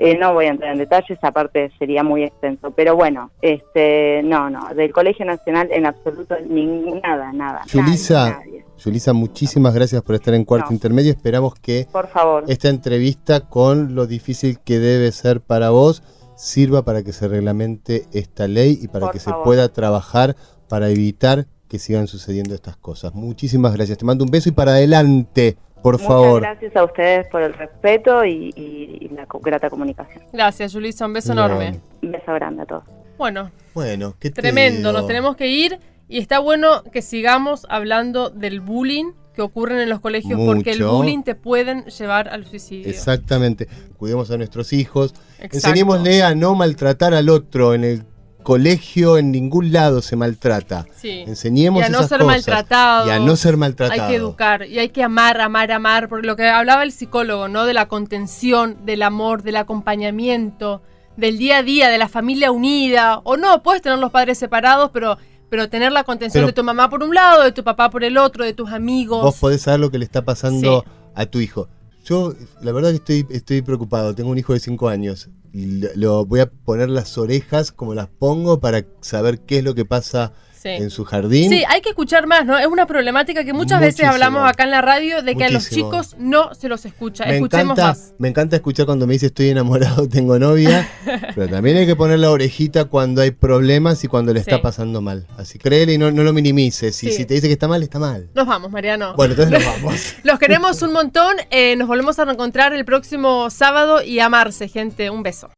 eh, 0.00 0.16
no 0.16 0.32
voy 0.32 0.46
a 0.46 0.50
entrar 0.50 0.72
en 0.72 0.78
detalles, 0.78 1.18
aparte 1.22 1.72
sería 1.76 2.04
muy 2.04 2.22
extenso, 2.22 2.70
pero 2.70 2.94
bueno, 2.94 3.32
este, 3.42 4.22
no, 4.22 4.48
no, 4.48 4.72
del 4.72 4.92
Colegio 4.92 5.24
Nacional 5.24 5.68
en 5.72 5.87
absoluto 5.87 6.37
ningún, 6.48 7.00
nada, 7.00 7.32
nada. 7.32 7.62
Yulisa, 7.66 8.40
Yulisa, 8.78 9.12
muchísimas 9.12 9.74
gracias 9.74 10.00
por 10.02 10.14
estar 10.14 10.34
en 10.34 10.44
Cuarto 10.44 10.72
Intermedio, 10.72 11.11
esperamos 11.11 11.54
que 11.56 11.88
por 11.90 12.06
favor. 12.06 12.44
esta 12.46 12.68
entrevista 12.68 13.40
con 13.40 13.96
lo 13.96 14.06
difícil 14.06 14.61
que 14.61 14.78
debe 14.78 15.11
ser 15.11 15.40
para 15.40 15.70
vos, 15.70 16.04
sirva 16.37 16.84
para 16.84 17.02
que 17.02 17.12
se 17.12 17.26
reglamente 17.26 18.04
esta 18.12 18.46
ley 18.46 18.78
y 18.80 18.87
para 18.87 19.11
que 19.11 19.18
se 19.18 19.32
pueda 19.42 19.68
trabajar 19.72 20.37
para 20.68 20.90
evitar 20.90 21.46
que 21.68 21.78
sigan 21.78 22.07
sucediendo 22.07 22.54
estas 22.54 22.76
cosas. 22.76 23.14
Muchísimas 23.14 23.74
gracias. 23.74 23.98
Te 23.98 24.04
mando 24.04 24.24
un 24.24 24.31
beso 24.31 24.48
y 24.48 24.52
para 24.52 24.72
adelante, 24.72 25.57
por 25.83 25.94
Muchas 25.94 26.09
favor. 26.09 26.42
Gracias 26.42 26.74
a 26.76 26.85
ustedes 26.85 27.26
por 27.28 27.42
el 27.42 27.54
respeto 27.54 28.24
y, 28.24 29.11
la 29.14 29.26
grata 29.40 29.70
comunicación. 29.70 30.24
Gracias, 30.33 30.72
Julissa. 30.72 31.07
Un 31.07 31.12
beso 31.12 31.33
enorme. 31.33 31.81
Un 32.02 32.12
beso 32.12 32.33
grande 32.35 32.62
a 32.62 32.66
todos. 32.66 32.85
Bueno. 33.16 33.50
Bueno, 33.74 34.14
qué 34.18 34.31
Tremendo. 34.31 34.92
Nos 34.92 35.07
tenemos 35.07 35.37
que 35.37 35.48
ir 35.48 35.78
y 36.09 36.18
está 36.18 36.38
bueno 36.38 36.83
que 36.85 37.02
sigamos 37.02 37.66
hablando 37.68 38.31
del 38.31 38.61
bullying 38.61 39.12
que 39.35 39.42
ocurren 39.42 39.78
en 39.78 39.88
los 39.88 40.00
colegios 40.00 40.40
porque 40.44 40.72
el 40.72 40.83
bullying 40.83 41.22
te 41.22 41.37
pueden 41.37 41.85
llevar 41.85 42.28
al 42.28 42.44
suicidio. 42.46 42.90
Exactamente. 42.90 43.68
Cuidemos 43.96 44.31
a 44.33 44.37
nuestros 44.37 44.72
hijos. 44.72 45.14
Enseñémosle 45.38 46.24
a 46.24 46.35
no 46.35 46.57
maltratar 46.57 47.14
al 47.14 47.28
otro 47.28 47.74
en 47.74 47.85
el 47.85 48.04
colegio 48.48 49.18
en 49.18 49.30
ningún 49.30 49.72
lado 49.72 50.00
se 50.00 50.16
maltrata. 50.16 50.87
Sí. 50.96 51.22
Enseñemos 51.26 51.82
y 51.82 51.84
a 51.84 51.90
no 51.90 52.02
ser 52.08 52.24
maltratados. 52.24 53.06
Y 53.06 53.11
a 53.11 53.18
no 53.18 53.37
ser 53.37 53.58
maltratados. 53.58 54.02
Hay 54.02 54.08
que 54.08 54.16
educar 54.16 54.66
y 54.66 54.78
hay 54.78 54.88
que 54.88 55.02
amar, 55.02 55.38
amar, 55.42 55.70
amar. 55.70 56.08
Porque 56.08 56.26
lo 56.26 56.34
que 56.34 56.48
hablaba 56.48 56.82
el 56.82 56.90
psicólogo, 56.92 57.48
¿no? 57.48 57.66
De 57.66 57.74
la 57.74 57.88
contención, 57.88 58.87
del 58.87 59.02
amor, 59.02 59.42
del 59.42 59.56
acompañamiento, 59.56 60.80
del 61.18 61.37
día 61.37 61.58
a 61.58 61.62
día, 61.62 61.90
de 61.90 61.98
la 61.98 62.08
familia 62.08 62.50
unida. 62.50 63.20
O 63.24 63.37
no, 63.37 63.62
puedes 63.62 63.82
tener 63.82 63.98
los 63.98 64.11
padres 64.11 64.38
separados, 64.38 64.92
pero 64.94 65.18
pero 65.50 65.68
tener 65.68 65.92
la 65.92 66.04
contención 66.04 66.46
de 66.46 66.52
tu 66.54 66.64
mamá 66.64 66.88
por 66.88 67.02
un 67.02 67.14
lado, 67.14 67.42
de 67.42 67.52
tu 67.52 67.62
papá 67.62 67.90
por 67.90 68.02
el 68.02 68.16
otro, 68.16 68.46
de 68.46 68.54
tus 68.54 68.70
amigos. 68.70 69.22
Vos 69.22 69.37
podés 69.37 69.61
saber 69.61 69.80
lo 69.80 69.90
que 69.90 69.98
le 69.98 70.06
está 70.06 70.24
pasando 70.24 70.87
a 71.14 71.26
tu 71.26 71.40
hijo. 71.40 71.68
Yo, 72.08 72.32
la 72.62 72.72
verdad 72.72 72.88
que 72.88 72.96
estoy, 72.96 73.26
estoy 73.28 73.60
preocupado. 73.60 74.14
Tengo 74.14 74.30
un 74.30 74.38
hijo 74.38 74.54
de 74.54 74.60
5 74.60 74.88
años. 74.88 75.28
Lo 75.52 76.24
voy 76.24 76.40
a 76.40 76.50
poner 76.50 76.88
las 76.88 77.18
orejas 77.18 77.70
como 77.70 77.94
las 77.94 78.08
pongo 78.08 78.60
para 78.60 78.86
saber 79.02 79.40
qué 79.40 79.58
es 79.58 79.64
lo 79.64 79.74
que 79.74 79.84
pasa 79.84 80.32
en 80.64 80.90
su 80.90 81.04
jardín. 81.04 81.50
Sí, 81.50 81.64
hay 81.68 81.80
que 81.80 81.90
escuchar 81.90 82.26
más, 82.26 82.44
¿no? 82.44 82.58
Es 82.58 82.66
una 82.66 82.86
problemática 82.86 83.44
que 83.44 83.52
muchas 83.52 83.80
veces 83.80 84.06
hablamos 84.06 84.48
acá 84.48 84.64
en 84.64 84.70
la 84.70 84.82
radio 84.82 85.22
de 85.22 85.36
que 85.36 85.44
a 85.44 85.50
los 85.50 85.68
chicos 85.70 86.16
no 86.18 86.54
se 86.54 86.68
los 86.68 86.84
escucha. 86.84 87.24
Me 87.26 87.36
Escuchemos 87.36 87.78
encanta, 87.78 87.86
más. 87.86 88.14
Me 88.18 88.28
encanta 88.28 88.56
escuchar 88.56 88.86
cuando 88.86 89.06
me 89.06 89.14
dice 89.14 89.26
estoy 89.26 89.50
enamorado, 89.50 90.08
tengo 90.10 90.38
novia, 90.38 90.88
pero 91.34 91.48
también 91.48 91.76
hay 91.76 91.86
que 91.86 91.96
poner 91.96 92.18
la 92.18 92.30
orejita 92.30 92.86
cuando 92.86 93.22
hay 93.22 93.30
problemas 93.30 94.02
y 94.04 94.08
cuando 94.08 94.32
le 94.32 94.40
está 94.40 94.60
pasando 94.60 95.00
mal. 95.00 95.26
Así 95.36 95.58
créele 95.58 95.94
y 95.94 95.98
no, 95.98 96.10
lo 96.10 96.32
minimices. 96.32 97.02
Y 97.02 97.12
si 97.12 97.24
te 97.24 97.34
dice 97.34 97.46
que 97.46 97.52
está 97.52 97.68
mal, 97.68 97.82
está 97.82 97.98
mal. 97.98 98.28
Nos 98.34 98.46
vamos, 98.46 98.70
Mariano. 98.70 99.14
Bueno, 99.14 99.34
entonces 99.34 99.52
nos 99.52 99.74
vamos. 99.74 100.14
los 100.22 100.38
queremos 100.38 100.82
un 100.82 100.92
montón. 100.92 101.36
Eh, 101.50 101.76
nos 101.76 101.88
volvemos 101.88 102.18
a 102.18 102.24
reencontrar 102.24 102.72
el 102.72 102.84
próximo 102.84 103.50
sábado 103.50 104.02
y 104.02 104.20
amarse, 104.20 104.68
gente. 104.68 105.10
Un 105.10 105.22
beso. 105.22 105.50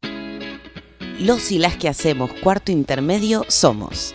Los 1.19 1.53
y 1.53 1.59
las 1.59 1.77
que 1.77 1.89
hacemos 1.89 2.33
cuarto 2.43 2.73
intermedio 2.73 3.45
somos. 3.49 4.15